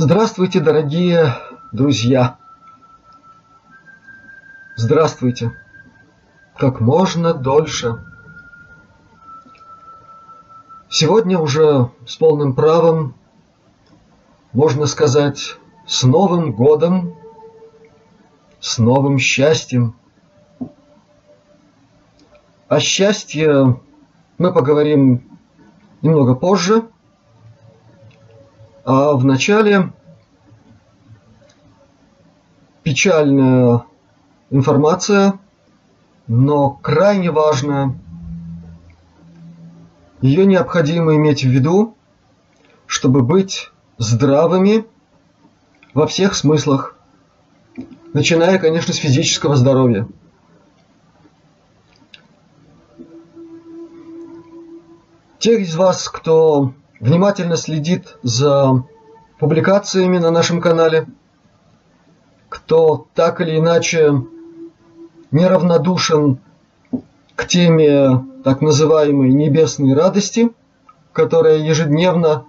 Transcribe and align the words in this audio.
Здравствуйте, 0.00 0.60
дорогие 0.60 1.34
друзья! 1.72 2.36
Здравствуйте! 4.76 5.50
Как 6.56 6.78
можно 6.78 7.34
дольше. 7.34 7.98
Сегодня 10.88 11.36
уже 11.36 11.90
с 12.06 12.14
полным 12.14 12.54
правом, 12.54 13.16
можно 14.52 14.86
сказать, 14.86 15.56
с 15.84 16.04
Новым 16.04 16.52
годом, 16.52 17.16
с 18.60 18.78
новым 18.78 19.18
счастьем. 19.18 19.96
О 22.68 22.78
счастье 22.78 23.80
мы 24.38 24.52
поговорим 24.52 25.28
немного 26.02 26.36
позже– 26.36 26.86
а 28.90 29.12
в 29.12 29.22
начале 29.22 29.92
печальная 32.82 33.84
информация, 34.50 35.38
но 36.26 36.70
крайне 36.70 37.30
важная. 37.30 37.98
Ее 40.20 40.46
необходимо 40.46 41.14
иметь 41.16 41.44
в 41.44 41.48
виду, 41.48 41.96
чтобы 42.86 43.22
быть 43.22 43.70
здравыми 43.98 44.86
во 45.94 46.06
всех 46.06 46.34
смыслах, 46.34 46.96
начиная, 48.12 48.58
конечно, 48.58 48.92
с 48.92 48.96
физического 48.96 49.56
здоровья. 49.56 50.08
Тех 55.38 55.60
из 55.60 55.76
вас, 55.76 56.08
кто 56.08 56.74
внимательно 57.00 57.56
следит 57.56 58.18
за 58.22 58.84
публикациями 59.38 60.18
на 60.18 60.30
нашем 60.32 60.60
канале, 60.60 61.06
кто 62.68 63.06
так 63.14 63.40
или 63.40 63.56
иначе 63.56 64.12
неравнодушен 65.30 66.38
к 67.34 67.46
теме 67.46 68.26
так 68.44 68.60
называемой 68.60 69.32
небесной 69.32 69.94
радости, 69.94 70.50
которая 71.14 71.56
ежедневно, 71.56 72.44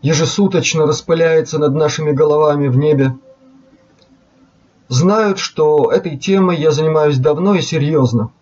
ежесуточно 0.00 0.84
распыляется 0.84 1.60
над 1.60 1.76
нашими 1.76 2.10
головами 2.10 2.66
в 2.66 2.76
небе, 2.76 3.16
знают, 4.88 5.38
что 5.38 5.92
этой 5.92 6.16
темой 6.16 6.56
я 6.56 6.72
занимаюсь 6.72 7.18
давно 7.18 7.54
и 7.54 7.60
серьезно– 7.60 8.32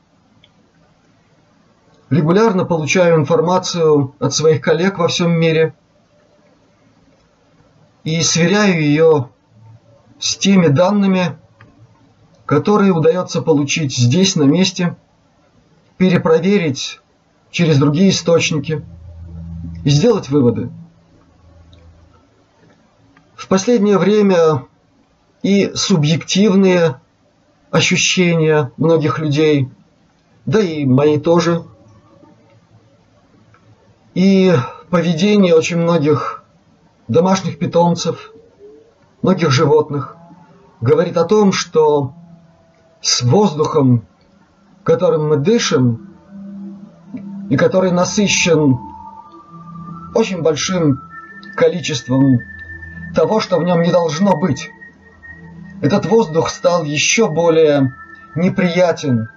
Регулярно 2.09 2.65
получаю 2.65 3.21
информацию 3.21 4.17
от 4.19 4.35
своих 4.35 4.61
коллег 4.61 4.99
во 4.99 5.07
всем 5.07 5.31
мире 5.31 5.75
и 8.03 8.21
сверяю 8.23 8.83
ее 8.83 9.29
с 10.21 10.37
теми 10.37 10.69
данными, 10.69 11.37
которые 12.47 12.93
удается 12.93 13.43
получить 13.43 13.97
здесь, 13.97 14.37
на 14.37 14.45
месте, 14.45 14.97
перепроверить 15.97 17.01
через 17.51 17.79
другие 17.79 18.11
источники 18.11 18.85
и 19.85 19.91
сделать 19.91 20.29
выводы. 20.29 20.71
В 23.35 23.49
последнее 23.49 23.99
время 23.99 24.67
и 25.43 25.73
субъективные 25.75 27.01
ощущения 27.71 28.71
многих 28.77 29.19
людей, 29.19 29.69
да 30.47 30.61
и 30.61 30.85
мои 30.85 31.19
тоже– 31.19 31.65
и 34.15 34.53
поведение 34.91 35.55
очень 35.55 35.79
многих 35.79 36.43
домашних 37.09 37.59
питомцев, 37.59 38.33
многих 39.23 39.51
животных 39.51 40.17
говорит 40.81 41.17
о 41.17 41.25
том, 41.25 41.53
что 41.53 42.15
с 43.01 43.23
воздухом, 43.23 44.07
которым 44.83 45.29
мы 45.29 45.37
дышим, 45.37 46.09
и 47.49 47.57
который 47.57 47.91
насыщен 47.91 48.79
очень 50.15 50.43
большим 50.43 51.01
количеством 51.57 52.39
того, 53.15 53.41
что 53.41 53.59
в 53.59 53.65
нем 53.65 53.83
не 53.83 53.91
должно 53.91 54.37
быть. 54.37 54.71
Этот 55.83 56.07
воздух 56.07 56.49
стал 56.51 56.85
еще 56.85 57.29
более 57.29 57.95
неприятен, 58.37 59.29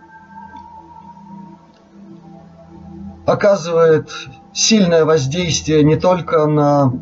оказывает 3.25 4.11
сильное 4.53 5.05
воздействие 5.05 5.83
не 5.83 5.95
только 5.95 6.45
на 6.45 6.93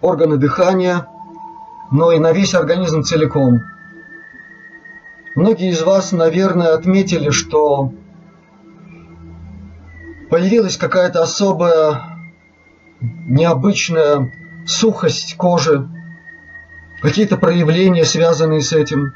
органы 0.00 0.36
дыхания, 0.36 1.08
но 1.92 2.10
и 2.10 2.18
на 2.18 2.32
весь 2.32 2.54
организм 2.54 3.02
целиком. 3.02 3.60
Многие 5.34 5.70
из 5.70 5.82
вас, 5.82 6.12
наверное, 6.12 6.74
отметили, 6.74 7.30
что 7.30 7.92
появилась 10.30 10.78
какая-то 10.78 11.22
особая 11.22 12.02
необычная 13.00 14.32
сухость 14.66 15.36
кожи, 15.36 15.86
какие-то 17.02 17.36
проявления, 17.36 18.06
связанные 18.06 18.62
с 18.62 18.72
этим. 18.72 19.12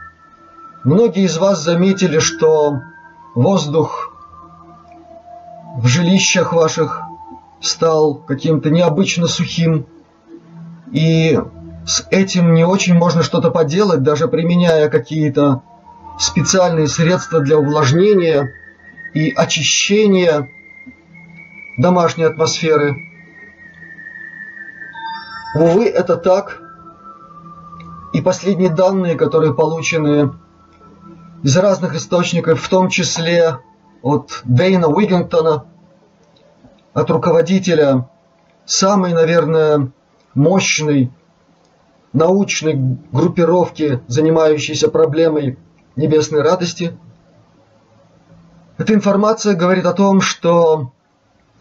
Многие 0.84 1.24
из 1.24 1.38
вас 1.38 1.62
заметили, 1.62 2.18
что 2.18 2.82
воздух 3.34 4.12
в 5.78 5.86
жилищах 5.86 6.52
ваших 6.52 7.00
стал 7.60 8.16
каким-то 8.16 8.68
необычно 8.68 9.26
сухим, 9.26 9.86
и 10.92 11.38
с 11.86 12.06
этим 12.10 12.54
не 12.54 12.64
очень 12.64 12.94
можно 12.94 13.22
что-то 13.22 13.50
поделать, 13.50 14.02
даже 14.02 14.28
применяя 14.28 14.88
какие-то 14.88 15.62
специальные 16.18 16.88
средства 16.88 17.40
для 17.40 17.58
увлажнения 17.58 18.52
и 19.14 19.30
очищения 19.30 20.48
домашней 21.78 22.24
атмосферы. 22.24 22.96
Увы, 25.54 25.86
это 25.86 26.16
так. 26.16 26.60
И 28.12 28.20
последние 28.20 28.70
данные, 28.70 29.14
которые 29.14 29.54
получены 29.54 30.32
из 31.42 31.56
разных 31.56 31.94
источников, 31.94 32.60
в 32.60 32.68
том 32.68 32.88
числе 32.88 33.58
от 34.02 34.40
Дэйна 34.44 34.88
Уиггинтона– 34.88 35.64
от 36.96 37.10
руководителя 37.10 38.08
самой, 38.64 39.12
наверное, 39.12 39.90
мощной 40.34 41.12
научной 42.12 42.74
группировки, 43.12 44.00
занимающейся 44.06 44.88
проблемой 44.88 45.58
небесной 45.96 46.42
радости. 46.42 46.96
Эта 48.78 48.94
информация 48.94 49.54
говорит 49.54 49.86
о 49.86 49.92
том, 49.92 50.20
что 50.20 50.92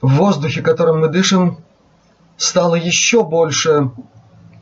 в 0.01 0.15
воздухе, 0.15 0.61
которым 0.61 1.01
мы 1.01 1.07
дышим, 1.07 1.57
стало 2.37 2.75
еще 2.75 3.23
больше 3.23 3.91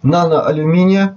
наноалюминия. 0.04 1.16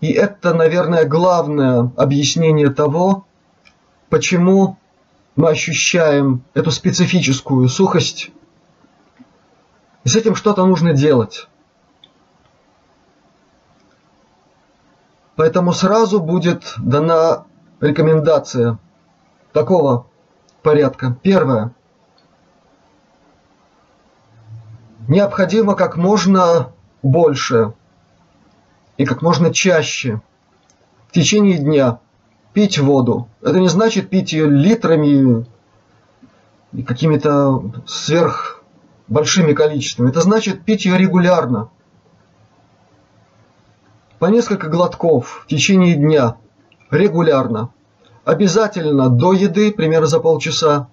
И 0.00 0.12
это, 0.12 0.54
наверное, 0.54 1.04
главное 1.04 1.90
объяснение 1.96 2.70
того, 2.70 3.26
почему 4.10 4.78
мы 5.34 5.50
ощущаем 5.50 6.44
эту 6.54 6.70
специфическую 6.70 7.68
сухость, 7.68 8.30
и 10.04 10.08
с 10.08 10.16
этим 10.16 10.36
что-то 10.36 10.64
нужно 10.66 10.92
делать. 10.92 11.48
Поэтому 15.36 15.72
сразу 15.72 16.20
будет 16.20 16.74
дана 16.78 17.46
рекомендация 17.80 18.78
такого 19.52 20.06
порядка. 20.62 21.16
Первое. 21.22 21.72
Необходимо 25.08 25.74
как 25.74 25.96
можно 25.96 26.72
больше 27.02 27.74
и 28.96 29.04
как 29.04 29.22
можно 29.22 29.52
чаще 29.52 30.20
в 31.08 31.12
течение 31.12 31.58
дня 31.58 31.98
пить 32.52 32.78
воду. 32.78 33.28
Это 33.42 33.58
не 33.58 33.68
значит 33.68 34.08
пить 34.08 34.32
ее 34.32 34.48
литрами 34.48 35.46
и 36.72 36.82
какими-то 36.82 37.62
сверх 37.86 38.62
большими 39.08 39.52
количествами. 39.52 40.10
Это 40.10 40.20
значит 40.20 40.64
пить 40.64 40.86
ее 40.86 40.96
регулярно. 40.96 41.68
По 44.24 44.28
несколько 44.28 44.68
глотков 44.68 45.42
в 45.44 45.48
течение 45.48 45.96
дня. 45.96 46.36
Регулярно. 46.90 47.74
Обязательно 48.24 49.10
до 49.10 49.34
еды, 49.34 49.70
примерно 49.70 50.06
за 50.06 50.18
полчаса. 50.18 50.88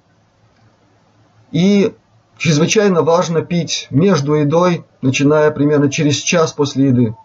И 1.53 1.95
чрезвычайно 2.37 3.03
важно 3.03 3.41
пить 3.41 3.87
между 3.89 4.33
едой, 4.33 4.83
начиная 5.01 5.49
примерно 5.51 5.89
через 5.89 6.17
час 6.17 6.51
после 6.51 6.87
еды 6.87 7.15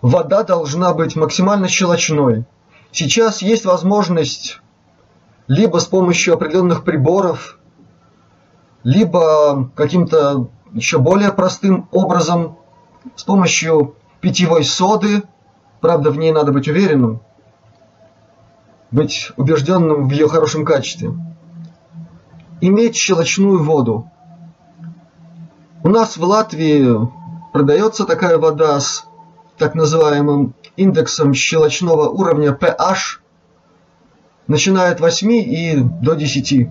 вода 0.00 0.42
должна 0.42 0.94
быть 0.94 1.14
максимально 1.14 1.68
щелочной. 1.68 2.46
Сейчас 2.90 3.42
есть 3.42 3.66
возможность 3.66 4.58
либо 5.48 5.76
с 5.80 5.84
помощью 5.84 6.32
определенных 6.32 6.82
приборов, 6.82 7.58
либо 8.84 9.70
каким-то 9.74 10.48
еще 10.72 10.98
более 10.98 11.30
простым 11.30 11.90
образом 11.92 12.56
с 13.14 13.24
помощью 13.24 13.96
питьевой 14.20 14.64
соды, 14.64 15.22
правда, 15.80 16.10
в 16.10 16.18
ней 16.18 16.32
надо 16.32 16.52
быть 16.52 16.68
уверенным, 16.68 17.20
быть 18.90 19.32
убежденным 19.36 20.08
в 20.08 20.12
ее 20.12 20.28
хорошем 20.28 20.64
качестве, 20.64 21.12
иметь 22.60 22.96
щелочную 22.96 23.62
воду. 23.62 24.10
У 25.84 25.88
нас 25.88 26.16
в 26.16 26.24
Латвии 26.24 27.08
продается 27.52 28.04
такая 28.04 28.38
вода 28.38 28.78
с 28.80 29.06
так 29.56 29.74
называемым 29.74 30.54
индексом 30.76 31.34
щелочного 31.34 32.08
уровня 32.08 32.50
pH, 32.50 33.20
начиная 34.46 34.92
от 34.92 35.00
8 35.00 35.32
и 35.32 35.76
до 35.76 36.14
10. 36.14 36.68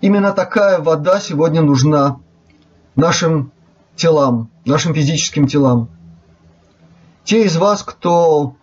Именно 0.00 0.32
такая 0.32 0.80
вода 0.80 1.20
сегодня 1.20 1.60
нужна 1.60 2.18
нашим 2.96 3.52
телам, 4.00 4.50
нашим 4.64 4.94
физическим 4.94 5.46
телам. 5.46 5.88
Те 7.24 7.44
из 7.44 7.56
вас, 7.56 7.82
кто 7.82 8.56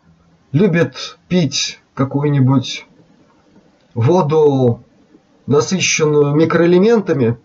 любит 0.51 1.17
пить 1.27 1.79
какую-нибудь 1.93 2.85
воду, 3.93 4.83
насыщенную 5.45 6.35
микроэлементами, 6.35 7.37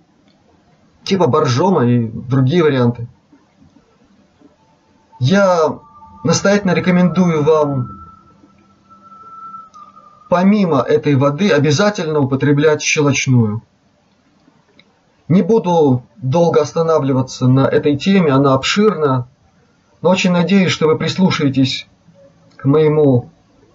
типа 1.04 1.26
боржома 1.26 1.84
и 1.86 2.08
другие 2.08 2.62
варианты, 2.62 3.06
я 5.20 5.78
настоятельно 6.24 6.72
рекомендую 6.72 7.44
вам 7.44 7.88
помимо 10.28 10.80
этой 10.80 11.14
воды 11.14 11.50
обязательно 11.50 12.20
употреблять 12.20 12.80
щелочную. 12.80 13.62
Не 15.28 15.42
буду 15.42 16.02
долго 16.16 16.60
останавливаться 16.60 17.46
на 17.46 17.66
этой 17.66 17.96
теме, 17.96 18.32
она 18.32 18.54
обширна, 18.54 19.28
но 20.00 20.10
очень 20.10 20.32
надеюсь, 20.32 20.72
что 20.72 20.86
вы 20.86 20.98
прислушаетесь 20.98 21.86
к 22.56 22.64
моему 22.64 23.30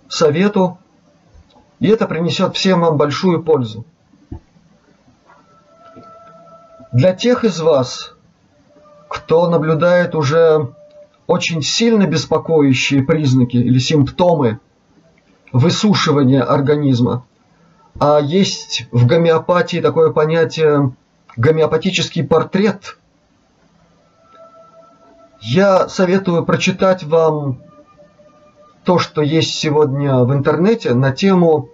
совету, 0.10 0.78
и 1.80 1.88
это 1.88 2.08
принесет 2.08 2.56
всем 2.56 2.82
вам 2.82 2.98
большую 2.98 3.44
пользу. 3.44 3.86
Для 6.92 7.14
тех 7.14 7.44
из 7.44 7.60
вас, 7.60 8.14
кто 9.08 9.50
наблюдает 9.50 10.16
уже 10.16 10.74
очень 11.28 11.62
сильно 11.62 12.08
беспокоящие 12.08 13.04
признаки 13.04 13.58
или 13.58 13.78
симптомы 13.78 14.60
высушивания 15.52 16.42
организма, 16.42 17.26
а 18.00 18.20
есть 18.20 18.88
в 18.92 19.06
гомеопатии 19.06 19.80
такое 19.80 20.12
понятие 20.12 20.94
гомеопатический 21.38 22.24
портрет, 22.24 22.98
я 25.40 25.88
советую 25.88 26.44
прочитать 26.46 27.04
вам 27.04 27.62
то, 28.84 28.98
что 28.98 29.22
есть 29.22 29.54
сегодня 29.54 30.18
в 30.20 30.34
интернете 30.34 30.94
на 30.94 31.12
тему 31.12 31.70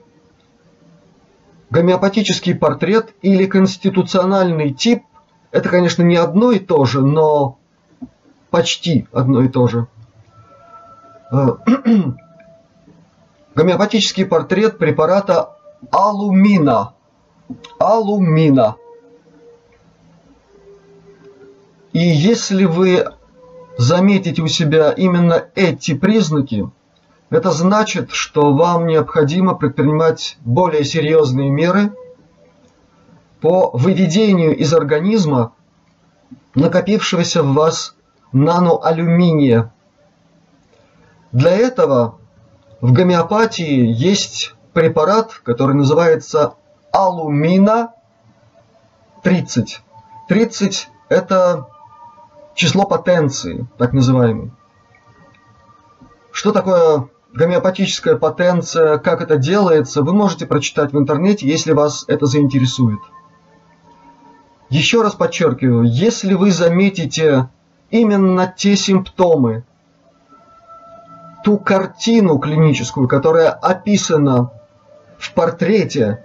гомеопатический 1.69 2.53
портрет 2.53 3.13
или 3.21 3.45
конституциональный 3.45 4.73
тип. 4.73 5.03
Это, 5.51 5.69
конечно, 5.69 6.03
не 6.03 6.17
одно 6.17 6.51
и 6.51 6.59
то 6.59 6.83
же, 6.85 7.01
но 7.01 7.57
почти 8.49 9.07
одно 9.11 9.41
и 9.43 9.47
то 9.47 9.67
же. 9.67 9.87
Э, 11.31 11.55
гомеопатический 13.55 14.25
портрет 14.25 14.77
препарата 14.77 15.55
алумина. 15.91 16.93
Алумина. 17.79 18.75
Если 22.03 22.65
вы 22.65 23.05
заметите 23.77 24.41
у 24.41 24.47
себя 24.47 24.91
именно 24.91 25.45
эти 25.55 25.93
признаки, 25.93 26.69
это 27.29 27.51
значит, 27.51 28.11
что 28.11 28.53
вам 28.53 28.87
необходимо 28.87 29.55
предпринимать 29.55 30.37
более 30.41 30.83
серьезные 30.83 31.49
меры 31.49 31.93
по 33.41 33.71
выведению 33.71 34.55
из 34.55 34.73
организма 34.73 35.53
накопившегося 36.55 37.43
в 37.43 37.53
вас 37.53 37.95
наноалюминия. 38.31 39.73
Для 41.31 41.51
этого 41.51 42.19
в 42.81 42.91
гомеопатии 42.91 43.85
есть 43.91 44.53
препарат, 44.73 45.41
который 45.43 45.75
называется 45.75 46.53
алумина 46.91 47.93
30. 49.23 49.81
30 50.27 50.89
это 51.09 51.67
число 52.55 52.85
потенции, 52.85 53.67
так 53.77 53.93
называемый. 53.93 54.51
Что 56.31 56.51
такое 56.51 57.09
гомеопатическая 57.33 58.15
потенция, 58.15 58.97
как 58.97 59.21
это 59.21 59.37
делается, 59.37 60.03
вы 60.03 60.13
можете 60.13 60.45
прочитать 60.45 60.93
в 60.93 60.97
интернете, 60.97 61.47
если 61.47 61.73
вас 61.73 62.05
это 62.07 62.25
заинтересует. 62.25 62.99
Еще 64.69 65.01
раз 65.01 65.13
подчеркиваю, 65.13 65.83
если 65.83 66.33
вы 66.33 66.51
заметите 66.51 67.49
именно 67.91 68.51
те 68.55 68.75
симптомы, 68.75 69.63
ту 71.43 71.57
картину 71.57 72.39
клиническую, 72.39 73.07
которая 73.07 73.49
описана 73.49 74.51
в 75.19 75.33
портрете 75.33 76.23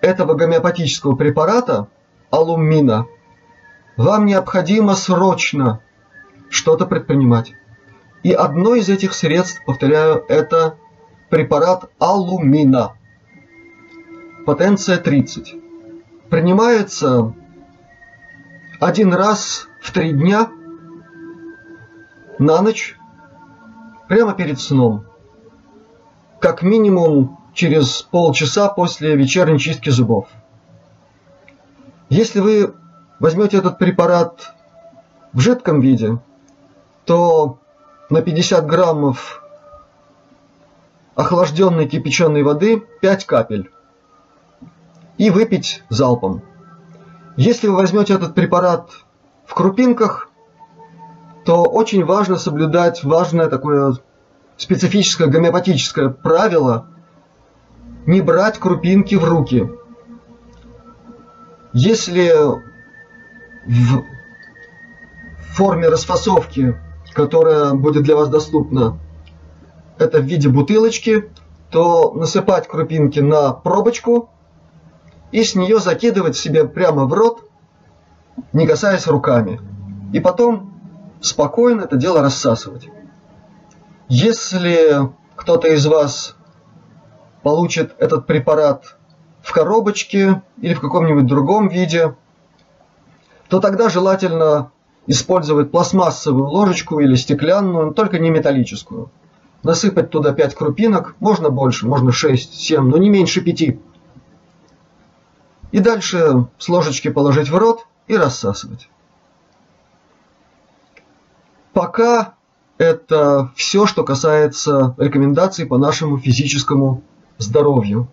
этого 0.00 0.34
гомеопатического 0.34 1.16
препарата, 1.16 1.88
алумина, 2.30 3.06
вам 3.96 4.26
необходимо 4.26 4.94
срочно 4.94 5.80
что-то 6.48 6.86
предпринимать. 6.86 7.54
И 8.22 8.32
одно 8.32 8.74
из 8.74 8.88
этих 8.88 9.14
средств, 9.14 9.62
повторяю, 9.64 10.24
это 10.28 10.76
препарат 11.30 11.90
алумина. 11.98 12.94
Потенция 14.44 14.98
30. 14.98 15.54
Принимается 16.28 17.34
один 18.80 19.14
раз 19.14 19.68
в 19.80 19.92
три 19.92 20.12
дня 20.12 20.50
на 22.38 22.62
ночь, 22.62 22.96
прямо 24.08 24.32
перед 24.32 24.60
сном. 24.60 25.04
Как 26.40 26.62
минимум 26.62 27.38
через 27.54 28.02
полчаса 28.02 28.68
после 28.68 29.14
вечерней 29.16 29.58
чистки 29.58 29.90
зубов. 29.90 30.28
Если 32.08 32.40
вы 32.40 32.74
возьмете 33.20 33.58
этот 33.58 33.78
препарат 33.78 34.54
в 35.32 35.38
жидком 35.38 35.80
виде, 35.80 36.18
то 37.04 37.58
на 38.08 38.22
50 38.22 38.66
граммов 38.66 39.44
охлажденной 41.14 41.86
кипяченой 41.86 42.42
воды 42.42 42.82
5 43.00 43.26
капель 43.26 43.70
и 45.18 45.30
выпить 45.30 45.84
залпом. 45.90 46.42
Если 47.36 47.68
вы 47.68 47.76
возьмете 47.76 48.14
этот 48.14 48.34
препарат 48.34 48.90
в 49.46 49.54
крупинках, 49.54 50.30
то 51.44 51.64
очень 51.64 52.04
важно 52.04 52.36
соблюдать 52.36 53.04
важное 53.04 53.48
такое 53.48 53.94
специфическое 54.56 55.28
гомеопатическое 55.28 56.08
правило 56.08 56.86
не 58.06 58.20
брать 58.20 58.58
крупинки 58.58 59.14
в 59.14 59.24
руки. 59.24 59.70
Если 61.72 62.69
в 63.66 64.04
форме 65.54 65.88
расфасовки 65.88 66.76
которая 67.12 67.74
будет 67.74 68.04
для 68.04 68.16
вас 68.16 68.28
доступна, 68.28 68.98
это 69.98 70.20
в 70.20 70.24
виде 70.24 70.48
бутылочки, 70.48 71.30
то 71.70 72.12
насыпать 72.12 72.66
крупинки 72.66 73.20
на 73.20 73.52
пробочку 73.52 74.30
и 75.30 75.44
с 75.44 75.54
нее 75.54 75.78
закидывать 75.78 76.36
себе 76.36 76.66
прямо 76.66 77.04
в 77.04 77.12
рот, 77.12 77.44
не 78.52 78.66
касаясь 78.66 79.06
руками. 79.06 79.60
И 80.12 80.20
потом 80.20 80.74
спокойно 81.20 81.82
это 81.82 81.96
дело 81.96 82.22
рассасывать. 82.22 82.88
Если 84.08 85.10
кто-то 85.36 85.68
из 85.68 85.86
вас 85.86 86.36
получит 87.42 87.94
этот 87.98 88.26
препарат 88.26 88.96
в 89.42 89.52
коробочке 89.52 90.42
или 90.60 90.74
в 90.74 90.80
каком-нибудь 90.80 91.26
другом 91.26 91.68
виде, 91.68 92.16
то 93.50 93.58
тогда 93.58 93.88
желательно 93.88 94.70
использовать 95.08 95.72
пластмассовую 95.72 96.46
ложечку 96.46 97.00
или 97.00 97.16
стеклянную, 97.16 97.92
только 97.92 98.20
не 98.20 98.30
металлическую. 98.30 99.10
Насыпать 99.64 100.10
туда 100.10 100.32
5 100.32 100.54
крупинок, 100.54 101.16
можно 101.18 101.50
больше, 101.50 101.86
можно 101.86 102.10
6-7, 102.10 102.80
но 102.80 102.96
не 102.96 103.10
меньше 103.10 103.40
5. 103.40 103.76
И 105.72 105.78
дальше 105.80 106.46
с 106.58 106.68
ложечки 106.68 107.10
положить 107.10 107.50
в 107.50 107.56
рот 107.56 107.86
и 108.06 108.16
рассасывать. 108.16 108.88
Пока 111.72 112.34
это 112.78 113.50
все, 113.56 113.86
что 113.86 114.04
касается 114.04 114.94
рекомендаций 114.96 115.66
по 115.66 115.76
нашему 115.76 116.18
физическому 116.18 117.02
здоровью. 117.38 118.08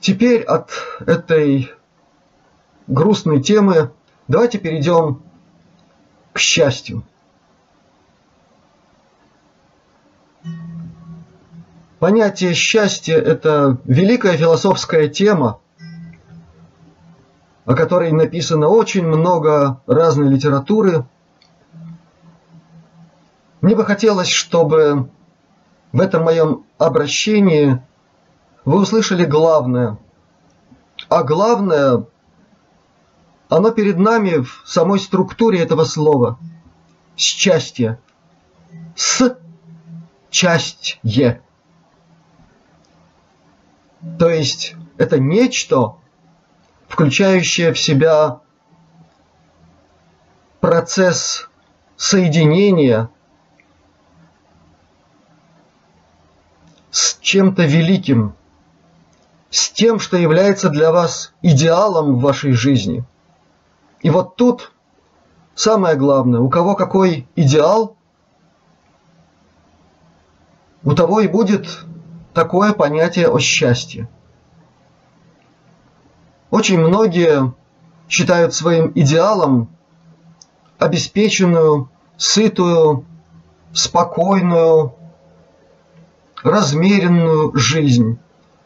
Теперь 0.00 0.42
от 0.42 0.70
этой 1.06 1.72
грустной 2.86 3.42
темы 3.42 3.90
Давайте 4.26 4.58
перейдем 4.58 5.22
к 6.32 6.38
счастью. 6.38 7.02
Понятие 11.98 12.54
счастья– 12.54 13.16
это 13.18 13.78
великая 13.84 14.36
философская 14.38 15.08
тема, 15.08 15.60
о 17.66 17.74
которой 17.74 18.12
написано 18.12 18.68
очень 18.68 19.06
много 19.06 19.82
разной 19.86 20.28
литературы. 20.28 21.06
Мне 23.60 23.74
бы 23.74 23.84
хотелось, 23.84 24.30
чтобы 24.30 25.10
в 25.92 26.00
этом 26.00 26.24
моем 26.24 26.64
обращении 26.78 27.82
вы 28.64 28.80
услышали 28.80 29.24
главное. 29.26 29.98
А 31.08 31.22
главное, 31.22 32.04
оно 33.56 33.70
перед 33.70 33.98
нами 33.98 34.42
в 34.42 34.62
самой 34.66 34.98
структуре 34.98 35.60
этого 35.60 35.84
слова. 35.84 36.38
Счастье. 37.16 38.00
С 38.96 39.38
частье. 40.28 41.40
То 44.18 44.28
есть 44.28 44.74
это 44.98 45.20
нечто, 45.20 45.94
включающее 46.88 47.72
в 47.72 47.78
себя 47.78 48.40
процесс 50.60 51.48
соединения 51.96 53.08
с 56.90 57.18
чем-то 57.20 57.64
великим, 57.66 58.34
с 59.50 59.70
тем, 59.70 60.00
что 60.00 60.16
является 60.16 60.70
для 60.70 60.90
вас 60.90 61.32
идеалом 61.40 62.16
в 62.16 62.20
вашей 62.20 62.52
жизни. 62.52 63.04
И 64.04 64.10
вот 64.10 64.36
тут 64.36 64.72
самое 65.54 65.96
главное, 65.96 66.38
у 66.38 66.50
кого 66.50 66.74
какой 66.74 67.26
идеал, 67.36 67.96
у 70.84 70.92
того 70.92 71.20
и 71.20 71.26
будет 71.26 71.86
такое 72.34 72.74
понятие 72.74 73.30
о 73.30 73.38
счастье. 73.38 74.06
Очень 76.50 76.80
многие 76.80 77.54
считают 78.06 78.52
своим 78.52 78.92
идеалом 78.94 79.74
обеспеченную, 80.78 81.88
сытую, 82.18 83.06
спокойную, 83.72 84.94
размеренную 86.42 87.56
жизнь, 87.56 88.18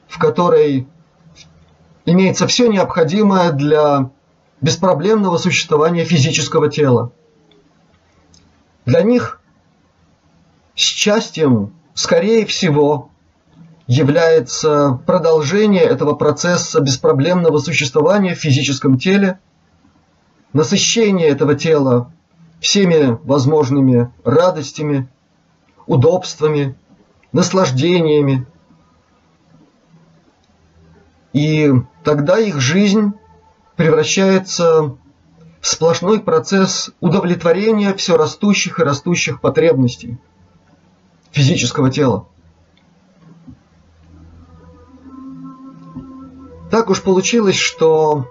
в 0.08 0.18
которой 0.18 0.88
имеется 2.06 2.48
все 2.48 2.66
необходимое 2.66 3.52
для 3.52 4.10
беспроблемного 4.60 5.38
существования 5.38 6.04
физического 6.04 6.70
тела. 6.70 7.12
Для 8.84 9.02
них 9.02 9.40
счастьем, 10.74 11.74
скорее 11.94 12.46
всего, 12.46 13.10
является 13.86 15.00
продолжение 15.06 15.82
этого 15.82 16.14
процесса 16.14 16.80
беспроблемного 16.80 17.58
существования 17.58 18.34
в 18.34 18.38
физическом 18.38 18.98
теле, 18.98 19.38
насыщение 20.52 21.28
этого 21.28 21.54
тела 21.54 22.12
всеми 22.60 23.18
возможными 23.24 24.12
радостями, 24.24 25.08
удобствами, 25.86 26.76
наслаждениями. 27.32 28.46
И 31.32 31.72
тогда 32.04 32.38
их 32.38 32.60
жизнь 32.60 33.12
превращается 33.78 34.96
в 35.60 35.66
сплошной 35.66 36.18
процесс 36.18 36.90
удовлетворения 37.00 37.94
все 37.94 38.16
растущих 38.16 38.80
и 38.80 38.82
растущих 38.82 39.40
потребностей 39.40 40.18
физического 41.30 41.88
тела. 41.88 42.26
Так 46.72 46.90
уж 46.90 47.00
получилось, 47.02 47.54
что 47.54 48.26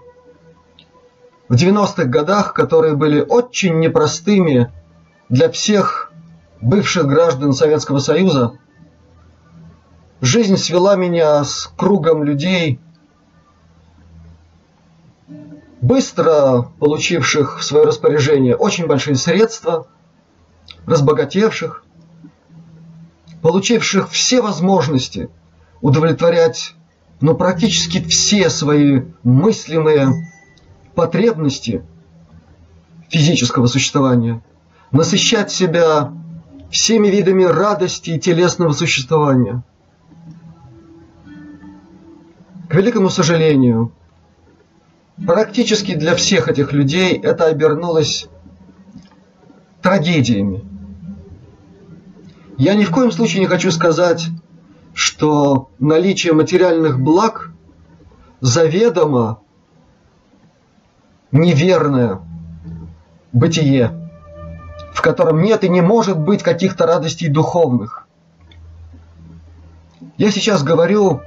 в 1.48 1.54
90-х 1.54 2.04
годах, 2.04 2.54
которые 2.54 2.98
были 2.98 3.22
очень 3.22 3.80
непростыми 3.80 4.70
для 5.30 5.50
всех 5.50 6.12
бывших 6.60 7.08
граждан 7.08 7.54
Советского 7.54 8.00
Союза, 8.00 8.60
жизнь 10.20 10.58
свела 10.58 10.98
меня 10.98 11.42
с 11.46 11.72
кругом 11.78 12.26
людей, 12.26 12.82
быстро 15.88 16.72
получивших 16.80 17.60
в 17.60 17.64
свое 17.64 17.86
распоряжение 17.86 18.56
очень 18.56 18.88
большие 18.88 19.16
средства, 19.16 19.88
разбогатевших, 20.86 21.84
получивших 23.42 24.10
все 24.10 24.42
возможности 24.42 25.30
удовлетворять 25.82 26.74
но 27.20 27.34
практически 27.34 28.04
все 28.04 28.50
свои 28.50 29.02
мыслимые 29.24 30.32
потребности 30.94 31.84
физического 33.10 33.68
существования, 33.68 34.44
насыщать 34.92 35.52
себя 35.52 36.14
всеми 36.70 37.08
видами 37.08 37.44
радости 37.44 38.12
и 38.12 38.20
телесного 38.20 38.74
существования. 38.74 39.64
К 42.70 42.76
великому 42.76 43.10
сожалению, 43.10 43.94
практически 45.26 45.96
для 45.96 46.16
всех 46.16 46.48
этих 46.48 46.74
людей 46.74 47.18
это 47.18 47.46
обернулось 47.46 48.28
трагедиями. 49.82 50.64
Я 52.58 52.76
ни 52.76 52.84
в 52.84 52.92
коем 52.92 53.12
случае 53.12 53.42
не 53.42 53.48
хочу 53.48 53.72
сказать, 53.72 54.28
что 54.94 55.70
наличие 55.80 56.34
материальных 56.34 57.00
благ 57.00 57.52
заведомо 58.42 59.42
неверное 61.32 62.20
бытие, 63.32 64.10
в 64.94 65.02
котором 65.02 65.42
нет 65.42 65.64
и 65.64 65.70
не 65.70 65.82
может 65.82 66.20
быть 66.20 66.42
каких-то 66.42 66.88
радостей 66.88 67.30
духовных. 67.30 68.08
Я 70.18 70.32
сейчас 70.32 70.64
говорю 70.64 71.22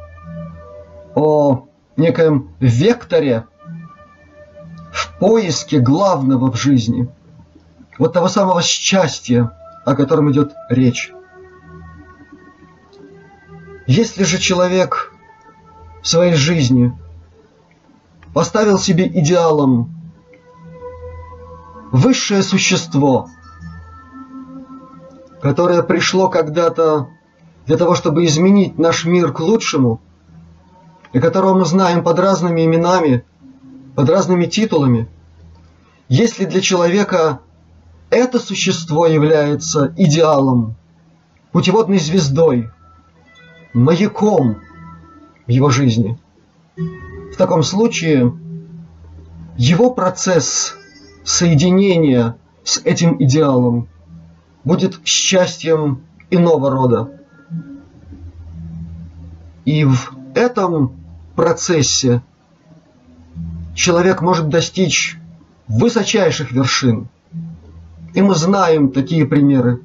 о 1.14 1.66
некоем 1.97 2.50
векторе 2.59 3.44
поиске 5.20 5.78
главного 5.78 6.50
в 6.50 6.56
жизни, 6.56 7.08
вот 7.98 8.14
того 8.14 8.28
самого 8.28 8.62
счастья, 8.62 9.52
о 9.84 9.94
котором 9.94 10.32
идет 10.32 10.54
речь. 10.68 11.12
Если 13.86 14.24
же 14.24 14.38
человек 14.38 15.12
в 16.02 16.08
своей 16.08 16.34
жизни 16.34 16.96
поставил 18.32 18.78
себе 18.78 19.06
идеалом 19.06 19.94
высшее 21.92 22.42
существо, 22.42 23.28
которое 25.42 25.82
пришло 25.82 26.28
когда-то 26.28 27.08
для 27.66 27.76
того, 27.76 27.94
чтобы 27.94 28.24
изменить 28.24 28.78
наш 28.78 29.04
мир 29.04 29.32
к 29.32 29.40
лучшему, 29.40 30.00
и 31.12 31.18
которого 31.18 31.58
мы 31.58 31.64
знаем 31.66 32.02
под 32.02 32.18
разными 32.18 32.64
именами, 32.64 33.24
под 34.00 34.09
разными 34.09 34.47
титулами, 34.47 35.09
если 36.09 36.47
для 36.47 36.62
человека 36.62 37.40
это 38.09 38.38
существо 38.38 39.07
является 39.07 39.92
идеалом, 39.95 40.75
путеводной 41.52 41.99
звездой, 41.99 42.71
маяком 43.75 44.62
его 45.47 45.69
жизни. 45.69 46.19
В 46.76 47.37
таком 47.37 47.62
случае 47.62 48.33
его 49.59 49.90
процесс 49.90 50.76
соединения 51.23 52.38
с 52.64 52.78
этим 52.78 53.23
идеалом 53.23 53.87
будет 54.64 54.99
счастьем 55.04 56.07
иного 56.30 56.71
рода. 56.71 57.21
И 59.66 59.85
в 59.85 60.14
этом 60.35 60.97
процессе 61.37 62.23
человек 63.80 64.20
может 64.20 64.49
достичь 64.49 65.16
высочайших 65.66 66.52
вершин. 66.52 67.08
И 68.14 68.20
мы 68.20 68.34
знаем 68.34 68.92
такие 68.92 69.26
примеры. 69.26 69.80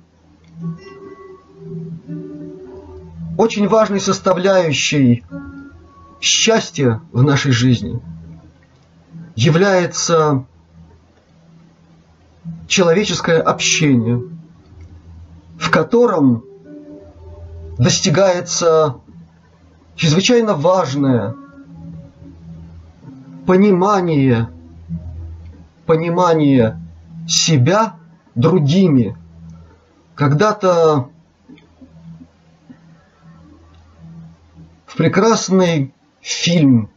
очень 3.38 3.68
важной 3.68 4.00
составляющей 4.00 5.24
счастья 6.22 7.02
в 7.12 7.22
нашей 7.22 7.52
жизни 7.52 8.02
является 9.36 10.46
человеческое 12.68 13.42
общение, 13.42 14.24
в 15.60 15.70
котором 15.70 16.46
достигается 17.78 18.96
чрезвычайно 19.96 20.54
важное 20.54 21.36
понимание 23.46 24.50
понимание 25.86 26.80
себя 27.28 27.96
другими. 28.34 29.16
Когда-то 30.16 31.10
в 34.86 34.96
прекрасный 34.96 35.94
фильм 36.22 36.90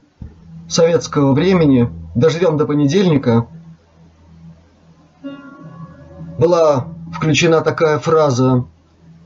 советского 0.69 1.33
времени 1.33 1.91
«Доживем 2.15 2.57
до 2.57 2.67
понедельника» 2.67 3.47
была 6.39 6.89
включена 7.13 7.61
такая 7.61 7.99
фраза 7.99 8.65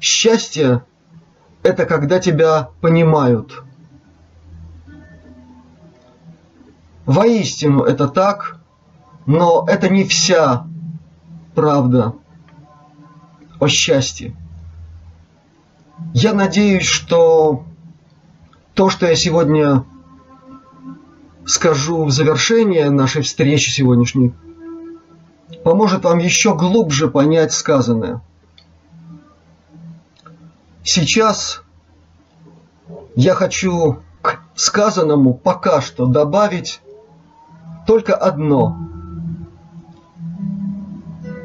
«Счастье– 0.00 0.84
это 1.62 1.84
когда 1.84 2.18
тебя 2.18 2.70
понимают». 2.80 3.62
Воистину 7.06 7.82
это 7.82 8.08
так, 8.08 8.58
но 9.26 9.64
это 9.68 9.88
не 9.88 10.04
вся 10.04 10.66
правда 11.54 12.14
о 13.58 13.68
счастье. 13.68 14.36
Я 16.14 16.32
надеюсь, 16.32 16.86
что 16.86 17.64
то, 18.74 18.88
что 18.88 19.06
я 19.06 19.16
сегодня 19.16 19.84
скажу 21.44 22.04
в 22.04 22.10
завершение 22.10 22.88
нашей 22.90 23.22
встречи 23.22 23.70
сегодняшней, 23.70 24.32
поможет 25.64 26.04
вам 26.04 26.18
еще 26.18 26.56
глубже 26.56 27.08
понять 27.08 27.52
сказанное. 27.52 28.20
Сейчас 30.84 31.62
я 33.14 33.34
хочу 33.34 33.98
к 34.22 34.40
сказанному 34.54 35.34
пока 35.34 35.80
что 35.80 36.06
добавить 36.06 36.80
только 37.86 38.14
одно. 38.14 38.78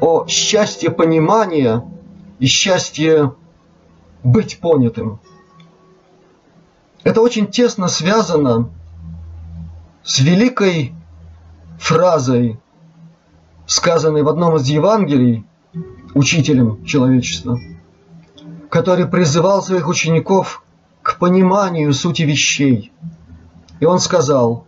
О 0.00 0.26
счастье 0.26 0.90
понимания 0.90 1.84
и 2.38 2.46
счастье 2.46 3.34
быть 4.22 4.60
понятым. 4.60 5.20
Это 7.02 7.20
очень 7.20 7.48
тесно 7.48 7.88
связано 7.88 8.70
с 10.02 10.20
великой 10.20 10.94
фразой, 11.78 12.58
сказанной 13.66 14.22
в 14.22 14.28
одном 14.28 14.56
из 14.56 14.68
Евангелий 14.68 15.44
учителем 16.14 16.84
человечества, 16.84 17.58
который 18.70 19.06
призывал 19.06 19.62
своих 19.62 19.88
учеников 19.88 20.62
к 21.02 21.18
пониманию 21.18 21.92
сути 21.92 22.22
вещей. 22.22 22.92
И 23.80 23.84
он 23.84 24.00
сказал, 24.00 24.67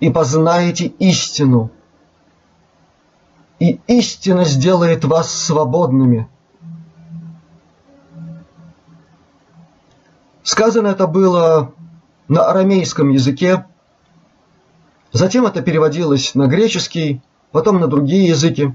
«И 0.00 0.10
познаете 0.10 0.86
истину, 0.86 1.70
и 3.58 3.80
истина 3.86 4.44
сделает 4.44 5.04
вас 5.04 5.32
свободными». 5.32 6.28
Сказано 10.42 10.88
это 10.88 11.06
было 11.06 11.74
на 12.28 12.46
арамейском 12.46 13.10
языке, 13.10 13.66
затем 15.12 15.44
это 15.44 15.60
переводилось 15.60 16.34
на 16.34 16.46
греческий, 16.46 17.20
потом 17.52 17.80
на 17.80 17.86
другие 17.86 18.28
языки. 18.28 18.74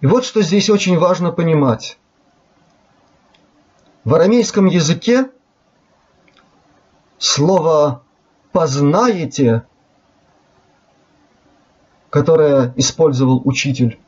И 0.00 0.06
вот 0.06 0.24
что 0.24 0.42
здесь 0.42 0.70
очень 0.70 0.98
важно 0.98 1.32
понимать. 1.32 1.98
В 4.04 4.14
арамейском 4.14 4.66
языке 4.66 5.30
слово 7.18 8.02
«познаете», 8.54 9.66
которое 12.08 12.72
использовал 12.76 13.42
учитель, 13.44 13.98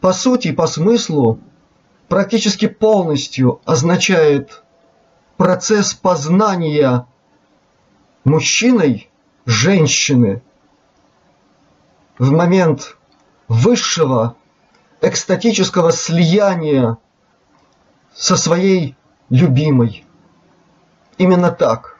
по 0.00 0.12
сути, 0.12 0.52
по 0.52 0.68
смыслу 0.68 1.40
практически 2.06 2.68
полностью 2.68 3.60
означает 3.64 4.62
процесс 5.36 5.92
познания 5.92 7.04
мужчиной 8.22 9.10
женщины 9.44 10.40
в 12.16 12.30
момент 12.30 12.96
высшего 13.48 14.36
экстатического 15.00 15.90
слияния 15.90 16.96
со 18.14 18.36
своей 18.36 18.94
любимой. 19.30 20.04
Именно 21.18 21.50
так. 21.50 21.96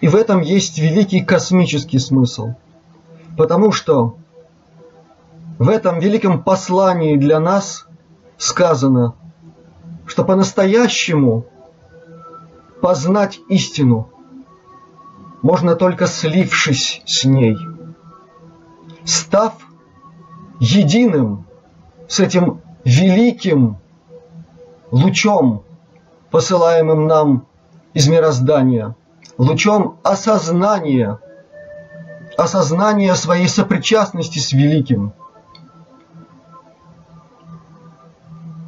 И 0.00 0.08
в 0.08 0.16
этом 0.16 0.40
есть 0.40 0.78
великий 0.78 1.20
космический 1.20 1.98
смысл. 1.98 2.54
Потому 3.36 3.72
что 3.72 4.16
в 5.58 5.68
этом 5.68 5.98
великом 5.98 6.42
послании 6.42 7.16
для 7.16 7.38
нас 7.40 7.86
сказано, 8.36 9.14
что 10.06 10.24
по-настоящему 10.24 11.46
познать 12.80 13.38
истину 13.48 14.10
можно 15.40 15.76
только 15.76 16.06
слившись 16.06 17.02
с 17.06 17.24
ней, 17.24 17.56
став 19.04 19.54
единым 20.60 21.46
с 22.08 22.20
этим 22.20 22.60
великим 22.84 23.78
лучом, 24.90 25.64
посылаемым 26.32 27.06
нам 27.06 27.46
из 27.94 28.08
мироздания, 28.08 28.96
лучом 29.38 29.98
осознания, 30.02 31.20
осознания 32.36 33.14
своей 33.14 33.48
сопричастности 33.48 34.40
с 34.40 34.52
великим– 34.52 35.12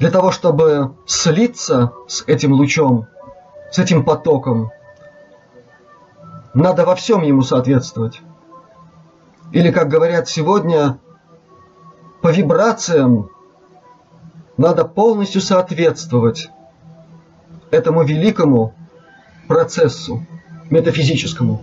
для 0.05 0.11
того, 0.11 0.33
чтобы 0.33 0.94
слиться 1.07 1.92
с 2.07 2.24
этим 2.27 2.53
лучом, 2.53 3.07
с 3.70 3.79
этим 3.79 4.05
потоком, 4.05 4.70
надо 6.53 6.85
во 6.85 6.94
всем 6.94 7.22
ему 7.22 7.40
соответствовать. 7.40 8.20
Или, 9.53 9.70
как 9.70 9.88
говорят 9.88 10.29
сегодня, 10.29 10.98
по 12.20 12.29
вибрациям 12.29 13.31
надо 14.59 14.85
полностью 14.85 15.40
соответствовать 15.40 16.50
этому 17.74 18.04
великому 18.04 18.72
процессу 19.48 20.24
метафизическому. 20.70 21.62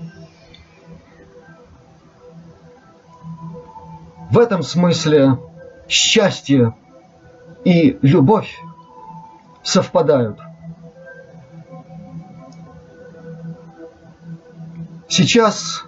В 4.30 4.38
этом 4.38 4.64
смысле 4.64 5.40
счастье 5.90 6.74
и 7.66 7.98
любовь 8.02 8.62
совпадают. 9.64 10.40
Сейчас 15.10 15.84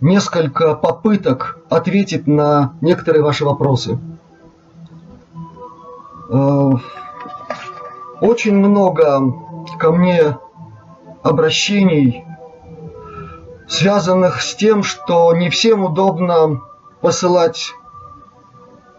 несколько 0.00 0.74
попыток 0.74 1.58
ответить 1.68 2.26
на 2.26 2.74
некоторые 2.80 3.22
ваши 3.22 3.44
вопросы. 3.44 3.98
Очень 8.22 8.54
много 8.54 9.20
ко 9.80 9.90
мне 9.90 10.38
обращений, 11.24 12.24
связанных 13.66 14.42
с 14.42 14.54
тем, 14.54 14.84
что 14.84 15.34
не 15.34 15.50
всем 15.50 15.82
удобно 15.82 16.60
посылать 17.00 17.72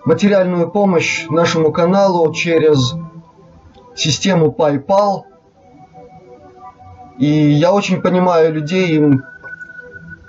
материальную 0.03 0.69
помощь 0.69 1.25
нашему 1.29 1.71
каналу 1.71 2.33
через 2.33 2.95
систему 3.95 4.51
PayPal. 4.51 5.21
И 7.17 7.25
я 7.25 7.71
очень 7.71 8.01
понимаю 8.01 8.53
людей, 8.53 8.97
им, 8.97 9.23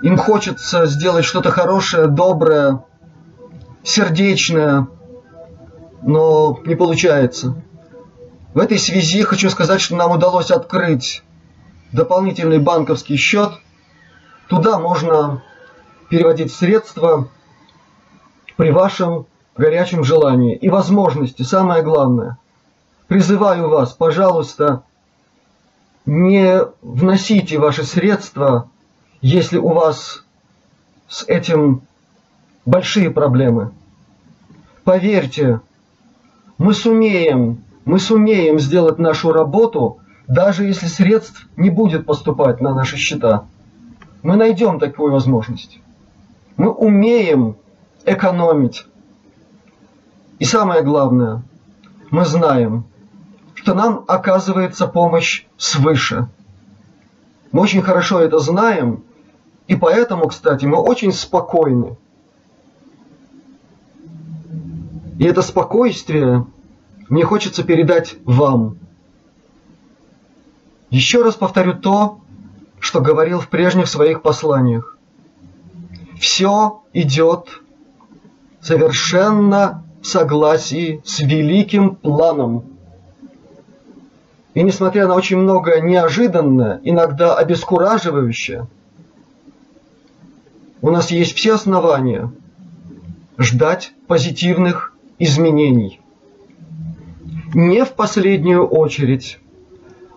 им 0.01 0.17
хочется 0.17 0.85
сделать 0.85 1.25
что-то 1.25 1.51
хорошее, 1.51 2.07
доброе, 2.07 2.85
сердечное, 3.83 4.87
но 6.01 6.57
не 6.63 6.75
получается. 6.75 7.61
В 8.55 8.59
этой 8.59 8.79
связи 8.79 9.21
хочу 9.23 9.49
сказать, 9.49 9.81
что 9.81 9.97
нам 9.97 10.11
удалось 10.11 10.49
открыть 10.49 11.23
дополнительный 11.91 12.57
банковский 12.57 13.17
счет. 13.17 13.51
Туда 14.47 14.79
можно 14.79 15.43
переводить 16.09 16.53
средства 16.53 17.27
при 18.55 18.71
вашем 18.71 19.25
горячем 19.57 20.05
желании 20.05 20.55
и 20.55 20.69
возможности, 20.69 21.43
самое 21.43 21.83
главное. 21.83 22.37
Призываю 23.07 23.67
вас, 23.67 23.91
пожалуйста, 23.91 24.83
не 26.05 26.61
вносите 26.81 27.59
ваши 27.59 27.83
средства, 27.83 28.69
если 29.19 29.57
у 29.57 29.73
вас 29.73 30.23
с 31.09 31.25
этим 31.27 31.81
большие 32.65 33.11
проблемы. 33.11 33.73
Поверьте, 34.85 35.59
мы 36.57 36.73
сумеем, 36.73 37.64
мы 37.85 37.99
сумеем 37.99 38.59
сделать 38.59 38.99
нашу 38.99 39.31
работу 39.31 39.99
даже 40.27 40.65
если 40.65 40.87
средств 40.87 41.47
не 41.55 41.69
будет 41.69 42.05
поступать 42.05 42.61
на 42.61 42.73
наши 42.73 42.97
счета. 42.97 43.45
Мы 44.23 44.37
найдем 44.37 44.79
такую 44.79 45.11
возможность. 45.11 45.79
Мы 46.57 46.71
умеем 46.71 47.57
экономить. 48.05 48.87
И 50.39 50.45
самое 50.45 50.81
главное, 50.81 51.43
мы 52.09 52.25
знаем, 52.25 52.85
что 53.53 53.73
нам 53.73 54.03
оказывается 54.07 54.87
помощь 54.87 55.45
свыше. 55.57 56.27
Мы 57.51 57.61
очень 57.61 57.81
хорошо 57.81 58.19
это 58.19 58.39
знаем, 58.39 59.03
и 59.67 59.75
поэтому, 59.75 60.27
кстати, 60.27 60.65
мы 60.65 60.77
очень 60.77 61.11
спокойны. 61.11 61.97
И 65.19 65.23
это 65.23 65.41
спокойствие 65.41 66.45
мне 67.09 67.23
хочется 67.23 67.63
передать 67.63 68.15
вам. 68.25 68.77
Еще 70.89 71.23
раз 71.23 71.35
повторю 71.35 71.73
то, 71.73 72.19
что 72.79 73.01
говорил 73.01 73.39
в 73.39 73.49
прежних 73.49 73.87
своих 73.87 74.21
посланиях. 74.21 74.97
Все 76.19 76.81
идет 76.93 77.61
совершенно 78.61 79.83
в 80.01 80.07
согласии 80.07 81.01
с 81.03 81.19
великим 81.19 81.95
планом. 81.95 82.63
И 84.53 84.63
несмотря 84.63 85.07
на 85.07 85.15
очень 85.15 85.37
многое 85.37 85.81
неожиданное, 85.81 86.79
иногда 86.83 87.35
обескураживающее, 87.35 88.67
у 90.81 90.91
нас 90.91 91.11
есть 91.11 91.35
все 91.35 91.55
основания 91.55 92.31
ждать 93.37 93.93
позитивных 94.07 94.93
изменений. 95.19 95.99
Не 97.55 97.85
в 97.85 97.93
последнюю 97.93 98.67
очередь, 98.67 99.39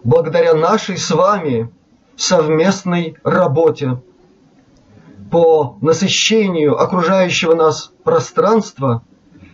благодаря 0.02 0.54
нашей 0.54 0.98
с 0.98 1.08
вами 1.12 1.70
совместной 2.16 3.14
работе 3.22 4.02
по 5.30 5.78
насыщению 5.80 6.76
окружающего 6.82 7.54
нас 7.54 7.92
пространства 8.02 9.04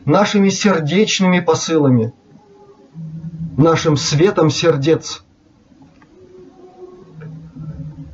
нашими 0.07 0.49
сердечными 0.49 1.41
посылами, 1.41 2.15
нашим 3.59 3.99
светом 3.99 4.49
сердец. 4.49 5.23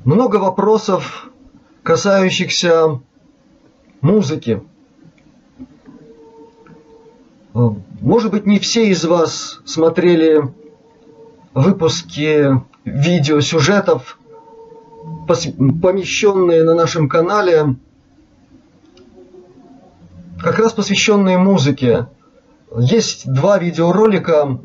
Много 0.04 0.38
вопросов, 0.38 1.30
касающихся 1.84 3.00
музыки. 4.00 4.64
Может 8.00 8.30
быть, 8.30 8.46
не 8.46 8.58
все 8.58 8.88
из 8.88 9.04
вас 9.04 9.60
смотрели 9.66 10.42
выпуски 11.52 12.62
видеосюжетов 12.86 14.18
помещенные 15.26 16.64
на 16.64 16.74
нашем 16.74 17.10
канале, 17.10 17.76
как 20.40 20.58
раз 20.58 20.72
посвященные 20.72 21.36
музыке. 21.36 22.06
Есть 22.74 23.30
два 23.30 23.58
видеоролика, 23.58 24.58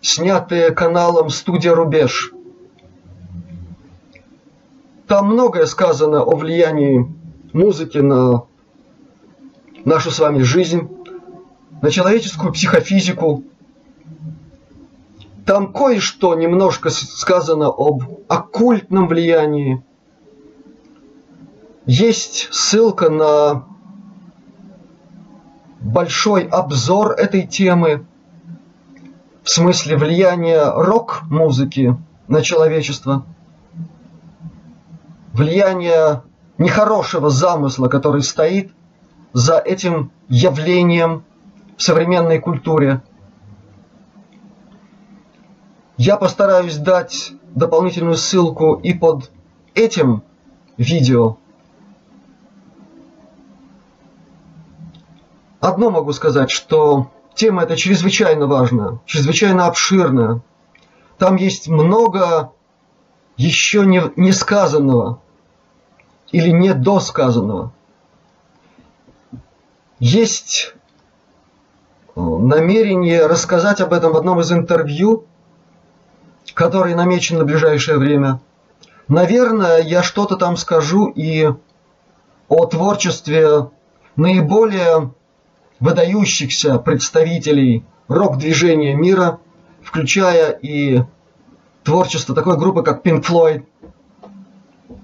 снятые 0.00 0.70
каналом 0.70 1.28
«Студия 1.28 1.74
Рубеж». 1.74 2.32
Там 5.06 5.26
многое 5.26 5.66
сказано 5.66 6.22
о 6.22 6.34
влиянии 6.36 7.06
музыки 7.52 7.98
на 7.98 8.44
нашу 9.84 10.10
с 10.10 10.18
вами 10.18 10.40
жизнь, 10.40 10.88
на 11.84 11.90
человеческую 11.90 12.50
психофизику, 12.50 13.44
там 15.44 15.70
кое-что 15.70 16.34
немножко 16.34 16.88
сказано 16.88 17.66
об 17.66 18.04
оккультном 18.26 19.06
влиянии. 19.06 19.84
Есть 21.84 22.48
ссылка 22.52 23.10
на 23.10 23.66
большой 25.82 26.44
обзор 26.44 27.10
этой 27.18 27.46
темы 27.46 28.06
в 29.42 29.50
смысле 29.50 29.98
влияния 29.98 30.64
рок-музыки 30.64 31.98
на 32.28 32.40
человечество, 32.40 33.26
влияние 35.34 36.22
нехорошего 36.56 37.28
замысла, 37.28 37.88
который 37.88 38.22
стоит 38.22 38.72
за 39.34 39.58
этим 39.58 40.12
явлением 40.30 41.24
в 41.76 41.82
современной 41.82 42.38
культуре– 42.38 43.02
я 45.96 46.16
постараюсь 46.16 46.76
дать 46.76 47.32
дополнительную 47.54 48.16
ссылку 48.16 48.74
и 48.74 48.92
под 48.94 49.30
этим 49.74 50.22
видео. 50.76 51.36
Одно 55.60 55.90
могу 55.90 56.12
сказать, 56.12 56.50
что 56.50 57.10
тема 57.34 57.62
эта 57.62 57.76
чрезвычайно 57.76 58.46
важная, 58.46 58.98
чрезвычайно 59.06 59.66
обширная. 59.66 60.42
Там 61.16 61.36
есть 61.36 61.68
много 61.68 62.52
еще 63.36 63.86
не, 63.86 64.02
не 64.16 64.32
сказанного 64.32 65.20
или 66.32 66.50
недосказанного. 66.50 67.72
Есть 70.00 70.74
намерение 72.16 73.26
рассказать 73.26 73.80
об 73.80 73.92
этом 73.92 74.12
в 74.12 74.16
одном 74.16 74.40
из 74.40 74.52
интервью, 74.52 75.26
который 76.54 76.94
намечен 76.94 77.38
на 77.38 77.44
ближайшее 77.44 77.98
время. 77.98 78.40
Наверное, 79.08 79.82
я 79.82 80.02
что-то 80.02 80.36
там 80.36 80.56
скажу 80.56 81.08
и 81.08 81.50
о 82.48 82.66
творчестве 82.66 83.70
наиболее 84.16 85.12
выдающихся 85.80 86.78
представителей 86.78 87.84
рок-движения 88.08 88.94
мира, 88.94 89.40
включая 89.82 90.50
и 90.50 91.02
творчество 91.82 92.34
такой 92.34 92.56
группы, 92.56 92.82
как 92.82 93.04
Pink 93.04 93.22
Floyd. 93.22 93.66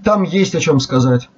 Там 0.04 0.22
есть 0.22 0.54
о 0.54 0.60
чем 0.60 0.80
сказать. 0.80 1.28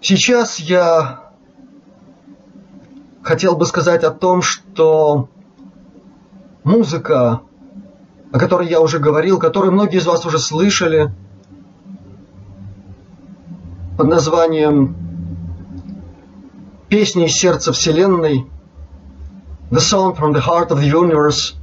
Сейчас 0.00 0.58
я 0.58 1.23
хотел 3.24 3.56
бы 3.56 3.64
сказать 3.64 4.04
о 4.04 4.10
том, 4.10 4.42
что 4.42 5.28
музыка, 6.62 7.40
о 8.30 8.38
которой 8.38 8.68
я 8.68 8.80
уже 8.80 8.98
говорил, 8.98 9.38
которую 9.38 9.72
многие 9.72 9.98
из 9.98 10.06
вас 10.06 10.26
уже 10.26 10.38
слышали, 10.38 11.12
под 13.96 14.08
названием 14.08 14.94
«Песни 16.88 17.26
из 17.26 17.32
сердца 17.32 17.72
Вселенной», 17.72 18.46
«The 19.70 19.78
Song 19.78 20.16
from 20.16 20.34
the 20.34 20.42
Heart 20.42 20.68
of 20.68 20.80
the 20.80 20.90
Universe», 20.90 21.54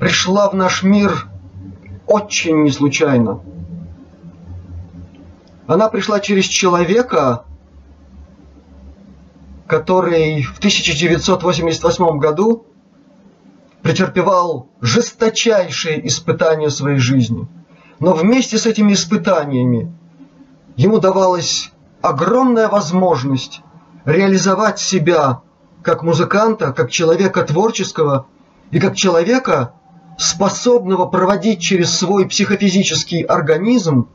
пришла 0.00 0.50
в 0.50 0.54
наш 0.54 0.82
мир 0.82 1.28
очень 2.08 2.64
не 2.64 2.72
случайно. 2.72 3.40
Она 5.68 5.88
пришла 5.88 6.18
через 6.18 6.46
человека, 6.46 7.44
который 9.72 10.42
в 10.42 10.58
1988 10.58 12.18
году 12.18 12.66
претерпевал 13.80 14.68
жесточайшие 14.82 16.06
испытания 16.06 16.68
своей 16.68 16.98
жизни. 16.98 17.48
Но 17.98 18.12
вместе 18.12 18.58
с 18.58 18.66
этими 18.66 18.92
испытаниями 18.92 19.90
ему 20.76 20.98
давалась 20.98 21.72
огромная 22.02 22.68
возможность 22.68 23.62
реализовать 24.04 24.78
себя 24.78 25.40
как 25.82 26.02
музыканта, 26.02 26.74
как 26.74 26.90
человека 26.90 27.42
творческого 27.42 28.26
и 28.72 28.78
как 28.78 28.94
человека, 28.94 29.72
способного 30.18 31.06
проводить 31.06 31.62
через 31.62 31.98
свой 31.98 32.28
психофизический 32.28 33.22
организм 33.22 34.10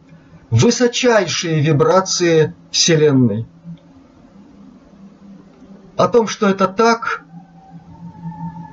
высочайшие 0.52 1.62
вибрации 1.62 2.54
Вселенной. 2.70 3.48
О 5.98 6.08
том, 6.08 6.28
что 6.28 6.48
это 6.48 6.68
так, 6.68 7.24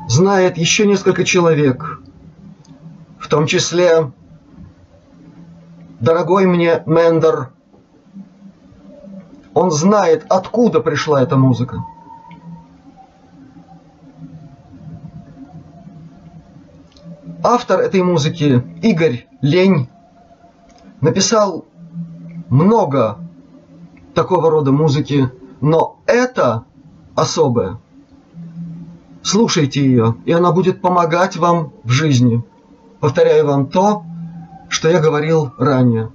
знает 0.09 0.59
еще 0.59 0.87
несколько 0.87 1.25
человек, 1.25 2.01
в 3.19 3.29
том 3.29 3.47
числе 3.47 4.13
дорогой 6.01 6.45
мне 6.45 6.83
Мендер. 6.85 7.51
Он 9.55 9.71
знает, 9.71 10.27
откуда 10.29 10.81
пришла 10.81 11.23
эта 11.23 11.37
музыка. 11.37 11.83
Автор 17.43 17.81
этой 17.81 18.03
музыки, 18.03 18.63
Игорь 18.83 19.27
Лень, 19.41 19.89
написал 21.01 21.65
много 22.51 23.19
такого 24.15 24.51
рода 24.51 24.73
музыки, 24.73 25.31
но 25.63 26.01
это 26.07 26.65
особая. 27.15 27.79
Слушайте 29.23 29.81
ее, 29.85 30.17
и 30.27 30.33
она 30.33 30.53
будет 30.53 30.83
помогать 30.83 31.37
вам 31.37 31.73
в 31.83 31.91
жизни. 31.91 32.45
Повторяю 33.01 33.47
вам 33.47 33.67
то, 33.69 34.05
что 34.69 34.89
я 34.89 35.01
говорил 35.01 35.53
ранее. 35.59 36.11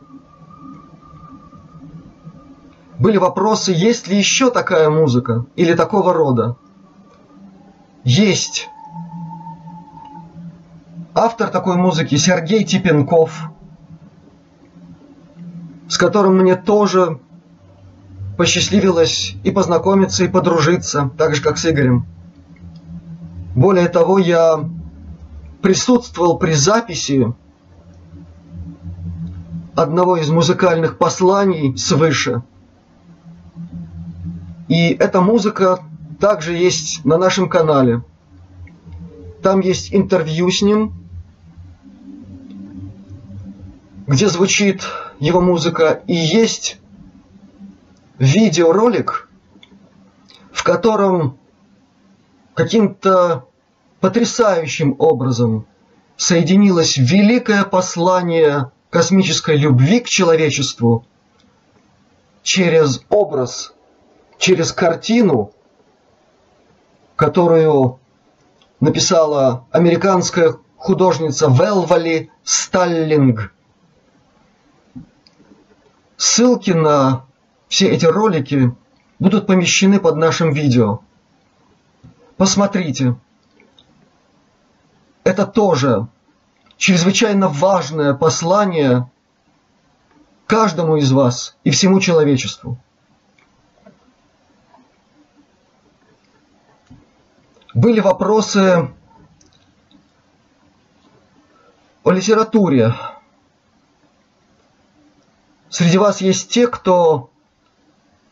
Были 2.99 3.17
вопросы, 3.17 3.71
есть 3.71 4.07
ли 4.07 4.17
еще 4.17 4.51
такая 4.51 4.89
музыка 4.89 5.45
или 5.55 5.73
такого 5.73 6.13
рода. 6.13 6.57
Есть. 8.03 8.69
Автор 11.15 11.49
такой 11.49 11.77
музыки 11.77 12.15
Сергей 12.15 12.63
Типенков, 12.63 13.49
с 15.87 15.97
которым 15.97 16.37
мне 16.37 16.55
тоже 16.55 17.19
посчастливилось 18.39 19.35
и 19.43 19.51
познакомиться, 19.51 20.23
и 20.23 20.29
подружиться, 20.29 21.11
так 21.17 21.35
же, 21.35 21.41
как 21.41 21.57
с 21.57 21.69
Игорем. 21.69 22.05
Более 23.53 23.89
того, 23.89 24.17
я 24.17 24.63
присутствовал 25.61 26.37
при 26.37 26.53
записи 26.53 27.33
одного 29.75 30.15
из 30.15 30.29
музыкальных 30.29 30.97
посланий 30.97 31.77
свыше. 31.77 32.43
И 34.69 34.91
эта 34.91 35.19
музыка 35.19 35.81
также 36.21 36.53
есть 36.53 37.03
на 37.03 37.17
нашем 37.17 37.49
канале. 37.49 38.05
Там 39.43 39.59
есть 39.59 39.93
интервью 39.93 40.49
с 40.49 40.61
ним, 40.61 40.93
где 44.07 44.29
звучит 44.29 44.83
его 45.19 45.41
музыка, 45.41 46.03
и 46.07 46.15
есть 46.15 46.79
видеоролик, 48.19 49.29
в 50.51 50.63
котором 50.63 51.37
каким-то 52.53 53.47
потрясающим 54.01 54.95
образом 54.99 55.65
соединилось 56.17 56.97
великое 56.97 57.63
послание 57.63 58.71
космической 58.89 59.55
любви 59.55 60.01
к 60.01 60.07
человечеству 60.07 61.05
через 62.43 63.01
образ, 63.09 63.73
через 64.37 64.73
картину, 64.73 65.53
которую 67.15 67.99
написала 68.79 69.65
американская 69.71 70.55
художница 70.75 71.47
Велвали 71.47 72.31
Сталлинг. 72.43 73.53
Ссылки 76.17 76.71
на 76.71 77.28
все 77.69 77.87
эти 77.89 78.05
ролики 78.05 78.75
будут 79.19 79.47
помещены 79.47 79.99
под 79.99 80.17
нашим 80.17 80.51
видео. 80.51 81.01
Посмотрите. 82.35 83.15
Это 85.23 85.45
тоже 85.45 86.07
чрезвычайно 86.77 87.47
важное 87.47 88.13
послание 88.15 89.09
каждому 90.47 90.97
из 90.97 91.11
вас 91.11 91.55
и 91.63 91.69
всему 91.69 91.99
человечеству. 91.99 92.77
Были 97.75 97.99
вопросы 97.99 98.89
о 102.03 102.11
литературе. 102.11 102.95
Среди 105.69 105.99
вас 105.99 106.21
есть 106.21 106.49
те, 106.49 106.67
кто 106.67 107.28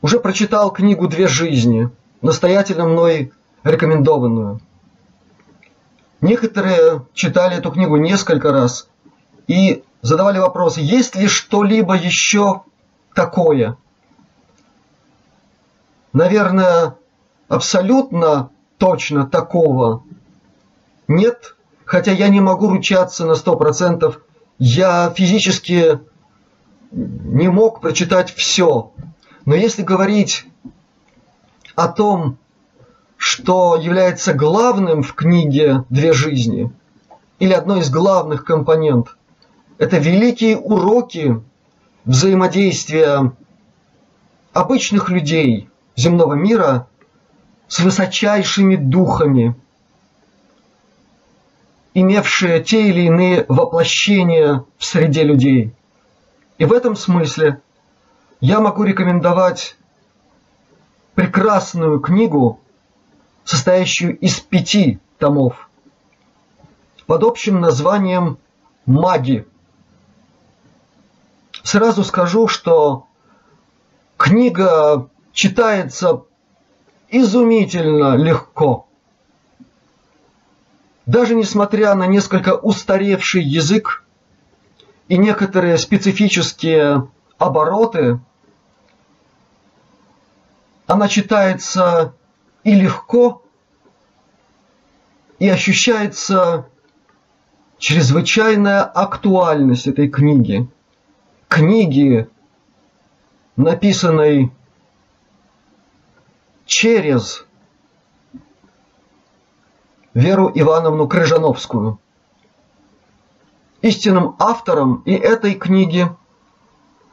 уже 0.02 0.20
прочитал 0.20 0.72
книгу 0.72 1.08
«Две 1.08 1.28
жизни», 1.28 1.90
настоятельно 2.22 2.86
мной 2.86 3.32
рекомендованную. 3.64 4.60
Некоторые 6.22 7.06
читали 7.14 7.58
эту 7.58 7.72
книгу 7.72 7.98
несколько 7.98 8.52
раз 8.52 8.90
и 9.48 9.84
задавали 10.02 10.40
вопросы, 10.40 10.82
есть 10.82 11.16
ли 11.16 11.28
что-либо 11.28 11.96
еще 11.96 12.64
такое. 13.14 13.78
Наверное, 16.14 16.96
абсолютно 17.48 18.50
точно 18.78 19.28
такого 19.28 20.04
нет, 21.08 21.56
хотя 21.86 22.12
я 22.12 22.28
не 22.28 22.42
могу 22.42 22.70
ручаться 22.70 23.26
на 23.26 23.36
сто 23.36 23.56
процентов. 23.56 24.22
Я 24.60 25.12
физически 25.16 26.00
не 26.92 27.48
мог 27.50 27.82
прочитать 27.82 28.34
все. 28.34 28.92
Но 29.48 29.56
если 29.56 29.82
говорить 29.82 30.46
о 31.76 31.88
том, 31.88 32.38
что 33.16 33.78
является 33.78 34.34
главным 34.34 35.04
в 35.04 35.14
книге 35.14 35.86
«Две 35.90 36.12
жизни», 36.12 36.70
или 37.40 37.54
одной 37.54 37.80
из 37.80 37.90
главных 37.90 38.44
компонент, 38.44 39.16
это 39.78 40.00
великие 40.00 40.58
уроки 40.58 41.42
взаимодействия 42.04 43.32
обычных 44.52 45.08
людей 45.08 45.70
земного 45.96 46.34
мира 46.34 46.90
с 47.70 47.80
высочайшими 47.80 48.76
духами, 48.76 49.56
имевшие 51.94 52.62
те 52.62 52.90
или 52.90 53.04
иные 53.04 53.46
воплощения 53.48 54.66
в 54.78 54.84
среде 54.84 55.24
людей. 55.24 55.72
И 56.58 56.66
в 56.66 56.74
этом 56.74 56.98
смысле 56.98 57.62
я 58.40 58.60
могу 58.60 58.84
рекомендовать 58.84 59.76
прекрасную 61.16 62.00
книгу, 62.00 62.60
состоящую 63.44 64.18
из 64.20 64.40
пяти 64.40 65.00
томов, 65.18 65.70
под 67.08 67.24
общим 67.24 67.60
названием 67.60 68.38
«Маги». 68.86 69.48
Сразу 71.64 72.04
скажу, 72.04 72.48
что 72.48 73.08
книга 74.18 75.10
читается 75.34 76.24
изумительно 77.10 78.16
легко. 78.16 78.88
Даже 81.06 81.36
несмотря 81.36 81.96
на 81.96 82.06
несколько 82.06 82.56
устаревший 82.56 83.44
язык 83.44 84.04
и 85.08 85.18
некоторые 85.18 85.78
специфические 85.78 87.10
обороты, 87.38 88.20
она 90.86 91.08
читается 91.08 92.14
и 92.64 92.74
легко, 92.74 93.44
и 95.40 95.48
ощущается 95.50 96.68
чрезвычайная 97.78 98.84
актуальность 98.84 99.88
этой 99.88 100.10
книги. 100.10 100.68
Книги, 101.48 102.30
написанной 103.56 104.52
через 106.66 107.46
Веру 110.14 110.52
Ивановну 110.54 111.08
Крыжановскую. 111.08 112.00
Истинным 113.82 114.36
автором 114.40 115.04
и 115.06 115.14
этой 115.14 115.54
книги, 115.54 116.10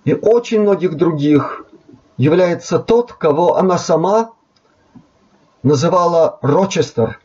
и 0.05 0.15
очень 0.15 0.61
многих 0.61 0.97
других 0.97 1.65
является 2.17 2.79
тот, 2.79 3.13
кого 3.13 3.57
она 3.57 3.79
сама 3.79 4.33
называла 5.63 6.39
Рочестер. 6.43 7.21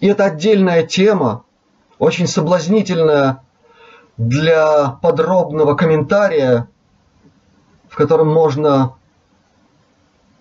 И 0.00 0.06
это 0.06 0.24
отдельная 0.24 0.84
тема, 0.84 1.44
очень 1.98 2.26
соблазнительная 2.26 3.42
для 4.16 4.98
подробного 5.02 5.74
комментария, 5.74 6.68
в 7.88 7.96
котором 7.96 8.28
можно 8.28 8.94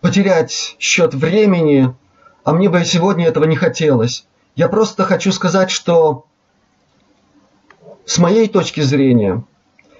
потерять 0.01 0.75
счет 0.79 1.13
времени, 1.13 1.95
а 2.43 2.53
мне 2.53 2.69
бы 2.69 2.83
сегодня 2.83 3.27
этого 3.27 3.45
не 3.45 3.55
хотелось. 3.55 4.27
Я 4.55 4.69
просто 4.69 5.03
хочу 5.03 5.31
сказать, 5.31 5.69
что 5.69 6.25
с 8.05 8.17
моей 8.17 8.47
точки 8.47 8.81
зрения 8.81 9.43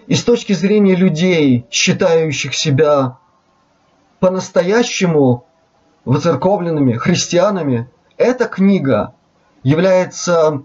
и 0.08 0.16
с 0.16 0.24
точки 0.24 0.54
зрения 0.54 0.96
людей, 0.96 1.66
считающих 1.70 2.56
себя 2.56 3.18
по-настоящему 4.20 5.46
воцерковленными 6.06 6.94
христианами, 6.94 7.90
эта 8.18 8.46
книга 8.46 9.14
является 9.64 10.64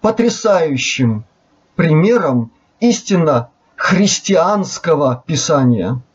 потрясающим 0.00 1.24
примером 1.74 2.52
истинно 2.80 3.50
христианского 3.76 5.22
писания– 5.26 6.00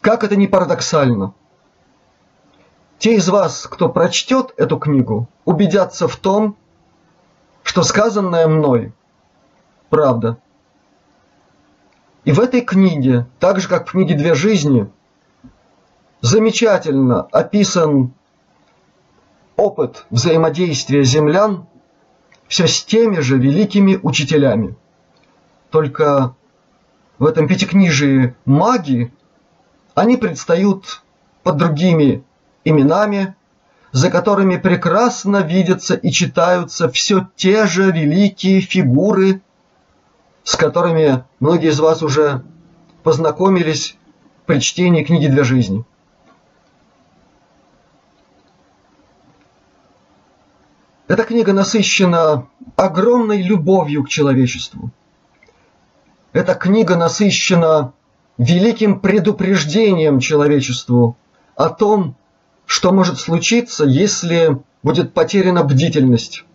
как 0.00 0.24
это 0.24 0.36
не 0.36 0.46
парадоксально. 0.46 1.34
Те 2.98 3.16
из 3.16 3.28
вас, 3.28 3.66
кто 3.66 3.88
прочтет 3.88 4.52
эту 4.56 4.78
книгу, 4.78 5.28
убедятся 5.44 6.08
в 6.08 6.16
том, 6.16 6.56
что 7.62 7.82
сказанное 7.82 8.46
мной– 8.46 8.92
правда. 9.90 10.38
И 12.28 12.30
в 12.30 12.40
этой 12.40 12.60
книге, 12.60 13.24
так 13.40 13.58
же 13.58 13.68
как 13.70 13.88
в 13.88 13.92
книге 13.92 14.14
«Две 14.14 14.34
жизни», 14.34 14.90
замечательно 16.20 17.22
описан 17.22 18.12
опыт 19.56 20.04
взаимодействия 20.10 21.04
землян 21.04 21.66
все 22.46 22.68
с 22.68 22.84
теми 22.84 23.20
же 23.20 23.38
великими 23.38 23.98
учителями. 24.02 24.76
Только 25.70 26.34
в 27.18 27.24
этом 27.24 27.48
пятикнижии 27.48 28.34
маги, 28.44 29.10
они 29.94 30.18
предстают 30.18 31.02
под 31.42 31.56
другими 31.56 32.24
именами, 32.62 33.36
за 33.92 34.10
которыми 34.10 34.58
прекрасно 34.58 35.38
видятся 35.38 35.94
и 35.94 36.10
читаются 36.10 36.90
все 36.90 37.26
те 37.36 37.66
же 37.66 37.90
великие 37.90 38.60
фигуры, 38.60 39.40
с 40.48 40.56
которыми 40.56 41.24
многие 41.40 41.68
из 41.68 41.78
вас 41.78 42.02
уже 42.02 42.42
познакомились 43.02 43.98
при 44.46 44.60
чтении 44.60 45.04
книги 45.04 45.26
для 45.26 45.44
жизни. 45.44 45.84
Эта 51.06 51.24
книга 51.24 51.52
насыщена 51.52 52.46
огромной 52.76 53.42
любовью 53.42 54.04
к 54.04 54.08
человечеству. 54.08 54.90
Эта 56.32 56.54
книга 56.54 56.96
насыщена 56.96 57.92
великим 58.38 59.00
предупреждением 59.00 60.18
человечеству 60.18 61.18
о 61.56 61.68
том, 61.68 62.16
что 62.64 62.90
может 62.90 63.18
случиться, 63.18 63.84
если 63.84 64.58
будет 64.82 65.12
потеряна 65.12 65.62
бдительность. 65.62 66.46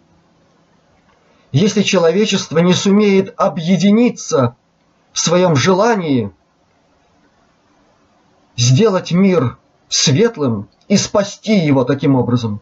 Если 1.54 1.84
человечество 1.84 2.58
не 2.58 2.74
сумеет 2.74 3.36
объединиться 3.38 4.56
в 5.12 5.20
своем 5.20 5.56
желании 5.56 6.32
сделать 8.58 9.12
мир 9.12 9.60
светлым 9.88 10.68
и 10.88 10.98
спасти 10.98 11.60
его 11.60 11.84
таким 11.84 12.16
образом. 12.16 12.60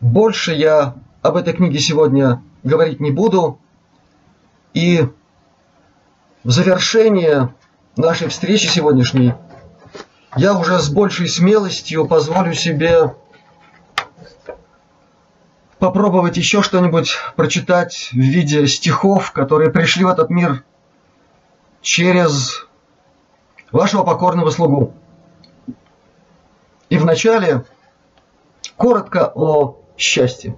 Больше 0.00 0.54
я 0.54 0.94
об 1.20 1.36
этой 1.36 1.52
книге 1.52 1.78
сегодня 1.78 2.42
говорить 2.62 2.98
не 2.98 3.10
буду. 3.10 3.58
И 4.72 5.06
в 6.42 6.50
завершение 6.50 7.54
нашей 7.96 8.28
встречи 8.28 8.66
сегодняшней 8.66 9.34
я 10.36 10.58
уже 10.58 10.78
с 10.78 10.88
большей 10.88 11.28
смелостью 11.28 12.08
позволю 12.08 12.54
себе 12.54 13.14
попробовать 15.82 16.36
еще 16.36 16.62
что-нибудь 16.62 17.16
прочитать 17.34 18.10
в 18.12 18.16
виде 18.16 18.68
стихов, 18.68 19.32
которые 19.32 19.68
пришли 19.68 20.04
в 20.04 20.08
этот 20.08 20.30
мир 20.30 20.62
через 21.80 22.68
вашего 23.72 24.04
покорного 24.04 24.50
слугу. 24.50 24.94
И 26.88 26.98
вначале 26.98 27.64
коротко 28.76 29.32
о 29.34 29.76
счастье. 29.96 30.56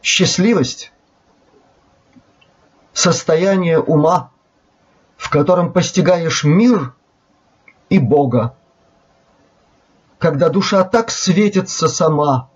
Счастливость– 0.00 0.92
состояние 2.94 3.80
ума, 3.80 4.30
в 5.18 5.28
котором 5.28 5.74
постигаешь 5.74 6.42
мир 6.42 6.94
и 7.90 7.98
Бога, 7.98 8.56
когда 10.24 10.48
душа 10.48 10.84
так 10.84 11.10
светится 11.10 11.86
сама, 11.86 12.48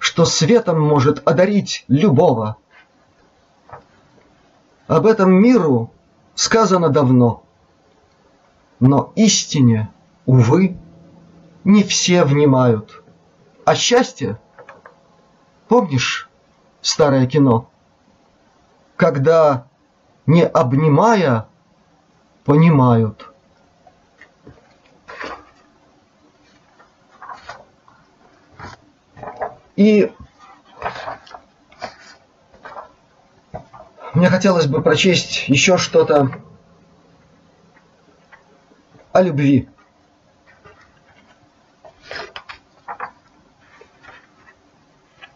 что 0.00 0.24
светом 0.24 0.80
может 0.80 1.24
одарить 1.24 1.84
любого. 1.86 2.56
Об 4.88 5.06
этом 5.06 5.32
миру 5.34 5.92
сказано 6.34 6.88
давно, 6.88 7.44
но 8.80 9.12
истине, 9.14 9.92
увы, 10.26 10.76
не 11.62 11.84
все 11.84 12.24
внимают. 12.24 13.04
А 13.64 13.76
счастье– 13.76 14.36
Помнишь 15.68 16.28
старое 16.80 17.28
кино? 17.28 17.70
Когда, 18.96 19.68
не 20.26 20.44
обнимая, 20.44 21.46
понимают. 22.44 23.31
И 29.82 30.12
мне 34.14 34.30
хотелось 34.30 34.66
бы 34.66 34.80
прочесть 34.80 35.48
еще 35.48 35.76
что-то 35.76 36.30
о 39.10 39.22
любви. 39.22 39.68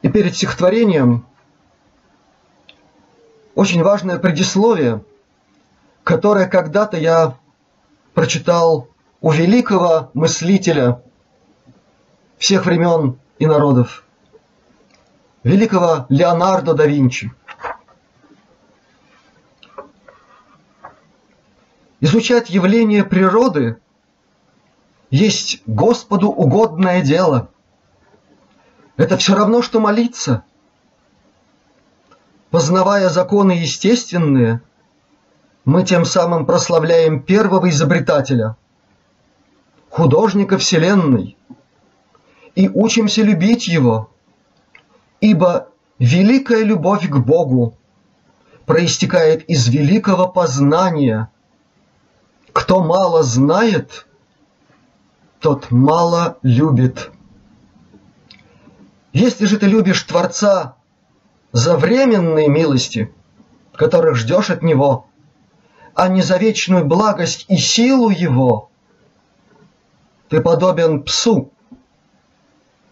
И 0.02 0.09
перед 0.09 0.37
стихотворением 0.37 1.26
очень 3.56 3.82
важное 3.82 4.20
предисловие, 4.20 5.02
которое 6.04 6.46
когда-то 6.46 6.96
я 6.96 7.37
прочитал 8.14 8.87
у 9.20 9.32
великого 9.32 10.12
мыслителя 10.14 11.02
всех 12.38 12.64
времен 12.64 13.18
и 13.40 13.46
народов, 13.46 14.05
великого 15.46 16.06
Леонардо 16.09 16.74
да 16.74 16.87
Винчи. 16.87 17.32
Изучать 22.00 22.50
явления 22.50 23.04
природы 23.04 23.78
есть 25.11 25.62
Господу 25.66 26.28
угодное 26.28 27.00
дело– 27.00 27.48
это 28.96 29.16
все 29.16 29.35
равно, 29.37 29.62
что 29.62 29.78
молиться. 29.78 30.42
Познавая 32.50 33.09
законы 33.09 33.52
естественные, 33.52 34.62
мы 35.64 35.85
тем 35.85 36.04
самым 36.04 36.44
прославляем 36.44 37.22
первого 37.22 37.68
изобретателя, 37.70 38.56
художника 39.90 40.59
Вселенной, 40.59 41.37
и 42.54 42.68
учимся 42.68 43.22
любить 43.22 43.68
его, 43.68 44.11
ибо 45.26 45.70
великая 45.98 46.62
любовь 46.62 47.08
к 47.08 47.16
Богу 47.16 47.76
проистекает 48.64 49.44
из 49.50 49.66
великого 49.66 50.28
познания. 50.28 51.30
Кто 52.52 52.80
мало 52.84 53.24
знает, 53.24 54.06
тот 55.40 55.72
мало 55.72 56.38
любит. 56.42 57.10
Если 59.12 59.46
же 59.46 59.58
ты 59.58 59.66
любишь 59.66 60.04
Творца 60.04 60.76
за 61.50 61.76
временные 61.76 62.48
милости, 62.48 63.12
которых 63.74 64.14
ждешь 64.14 64.50
от 64.50 64.62
Него, 64.62 65.06
а 65.94 66.06
не 66.06 66.22
за 66.22 66.36
вечную 66.36 66.84
благость 66.84 67.46
и 67.48 67.56
силу 67.56 68.10
Его, 68.10 68.70
ты 70.28 70.40
подобен 70.40 71.02
псу, 71.02 71.50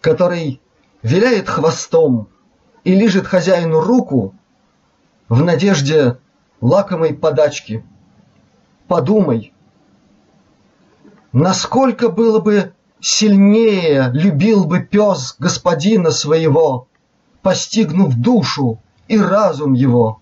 который 0.01 0.59
виляет 1.05 1.47
хвостом 1.47 2.29
и 2.83 2.95
лижет 2.95 3.27
хозяину 3.27 3.79
руку 3.79 4.33
в 5.29 5.43
надежде 5.43 6.17
лакомой 6.61 7.13
подачки. 7.13 7.85
Подумай, 8.87 9.53
насколько 11.31 12.09
было 12.09 12.39
бы 12.39 12.73
Сильнее 12.99 14.09
любил 14.13 14.65
бы 14.65 14.79
пес 14.79 15.35
господина 15.37 16.09
своего, 16.09 16.87
Постигнув 17.43 18.15
душу 18.15 18.79
и 19.07 19.19
разум 19.19 19.73
его. 19.73 20.21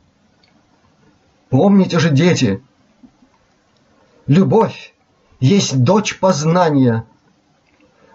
Помните 1.50 1.98
же, 2.00 2.10
дети, 2.10 2.62
Любовь 4.28 4.94
есть 5.40 5.82
дочь 5.82 6.20
познания, 6.20 7.06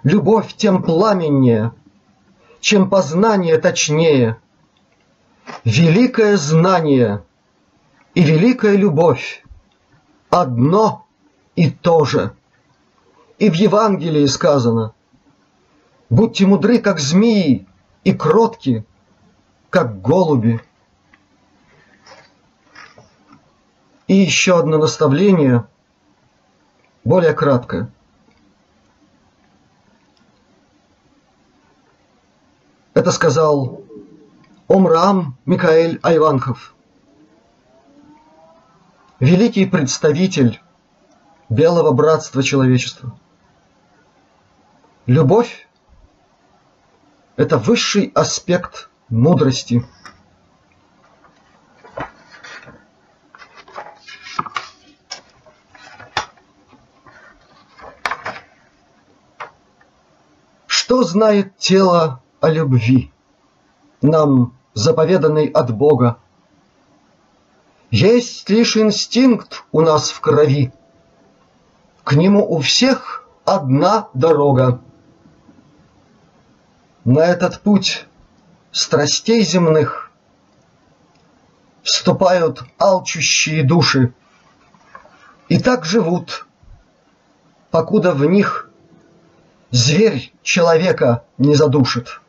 Любовь 0.03 0.53
тем 0.55 0.83
пламеннее, 0.83 1.73
Чем 2.61 2.91
познание 2.91 3.59
точнее. 3.59 4.39
Великое 5.65 6.37
знание 6.37 7.23
и 8.15 8.23
великая 8.23 8.77
любовь 8.77 9.45
Одно 10.31 11.07
и 11.57 11.71
то 11.71 12.05
же– 12.05 12.35
и 13.39 13.51
в 13.51 13.55
Евангелии 13.55 14.27
сказано, 14.27 14.95
«Будьте 16.11 16.47
мудры, 16.47 16.79
как 16.79 16.99
змеи, 16.99 17.67
и 18.05 18.13
кротки, 18.13 18.85
как 19.71 20.01
голуби». 20.01 20.61
И 24.09 24.15
еще 24.15 24.59
одно 24.59 24.79
наставление, 24.79 25.67
более 27.05 27.35
краткое. 27.35 27.91
Сказал 33.19 33.83
Омрам 34.69 35.37
Микаэль 35.45 35.99
Айванков. 36.05 36.77
Великий 39.19 39.67
представитель 39.67 40.63
белого 41.49 41.91
братства 41.91 42.45
человечества. 42.45 43.19
Любовь– 45.07 45.69
это 47.37 47.59
высший 47.59 48.13
аспект 48.15 48.89
мудрости. 49.09 49.85
Что 60.69 61.03
знает 61.03 61.57
тело 61.57 62.23
о 62.41 62.49
любви, 62.49 63.11
нам 64.03 64.57
заповеданной 64.75 65.47
от 65.47 65.75
Бога? 65.75 66.19
Есть 67.91 68.49
лишь 68.51 68.77
инстинкт 68.77 69.65
у 69.73 69.81
нас 69.81 70.11
в 70.11 70.21
крови, 70.21 70.73
К 72.05 72.13
нему 72.15 72.47
у 72.49 72.59
всех 72.61 73.25
одна 73.45 74.09
дорога. 74.15 74.81
На 77.05 77.21
этот 77.21 77.61
путь 77.61 78.07
страстей 78.73 79.43
земных 79.43 80.11
Вступают 81.83 82.63
алчущие 82.79 83.65
души, 83.65 84.13
И 85.49 85.59
так 85.59 85.87
живут, 85.87 86.47
покуда 87.71 88.13
в 88.13 88.25
них 88.27 88.69
Зверь 89.71 90.33
человека 90.43 91.25
не 91.37 91.55
задушит. 91.55 92.21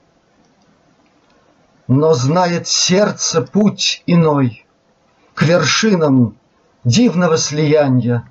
Но 1.90 2.14
знает 2.14 2.68
сердце 2.68 3.42
путь 3.42 4.04
иной 4.06 4.64
К 5.34 5.42
вершинам 5.42 6.38
дивного 6.84 7.36
слияния. 7.36 8.30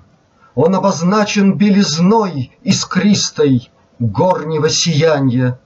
Он 0.55 0.75
обозначен 0.75 1.55
белизной 1.57 2.57
искристой 2.63 3.69
горнего 3.99 4.69
сияния. 4.69 5.59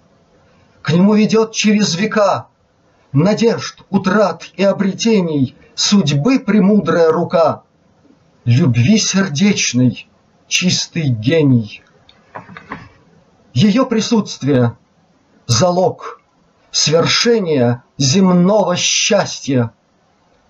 К 0.82 0.92
нему 0.92 1.14
ведет 1.14 1.52
через 1.52 1.94
века 1.94 2.48
Надежд, 3.12 3.84
утрат 3.92 4.50
и 4.56 4.64
обретений 4.64 5.56
Судьбы 5.76 6.40
премудрая 6.40 7.12
рука, 7.12 7.62
Любви 8.44 8.98
сердечной 8.98 10.10
чистый 10.48 11.10
гений. 11.10 11.84
Ее 13.54 13.86
присутствие– 13.86 14.78
залог 15.46 16.23
свершения 16.74 17.84
земного 17.98 18.76
счастья, 18.76 19.72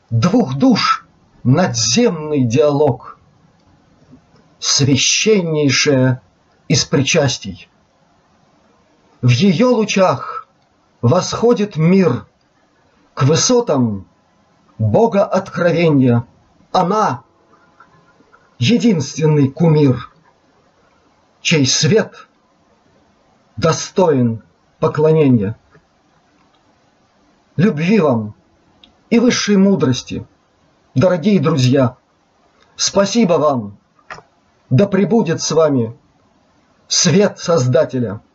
Двух 0.09 0.55
душ 0.55 1.05
надземный 1.43 2.43
диалог, 2.45 3.19
Священнейшее 4.59 6.21
из 6.67 6.85
причастий. 6.85 7.67
В 9.21 9.29
ее 9.29 9.65
лучах 9.65 10.47
восходит 11.01 11.75
мир 11.75 12.25
К 13.13 13.23
высотам 13.23 14.07
Бога 14.77 15.25
откровения. 15.25 16.25
Она— 16.71 17.23
единственный 18.59 19.49
кумир, 19.49 20.09
Чей 21.41 21.65
свет 21.65 22.27
достоин 23.57 24.41
поклонения. 24.79 25.57
Любви 27.55 27.99
вам 27.99 28.33
и 29.09 29.19
высшей 29.19 29.57
мудрости, 29.57 30.25
дорогие 30.95 31.39
друзья. 31.39 31.97
Спасибо 32.75 33.33
вам. 33.33 33.77
Да 34.69 34.87
пребудет 34.87 35.41
с 35.41 35.51
вами 35.51 35.95
свет 36.87 37.37
Создателя– 37.37 38.21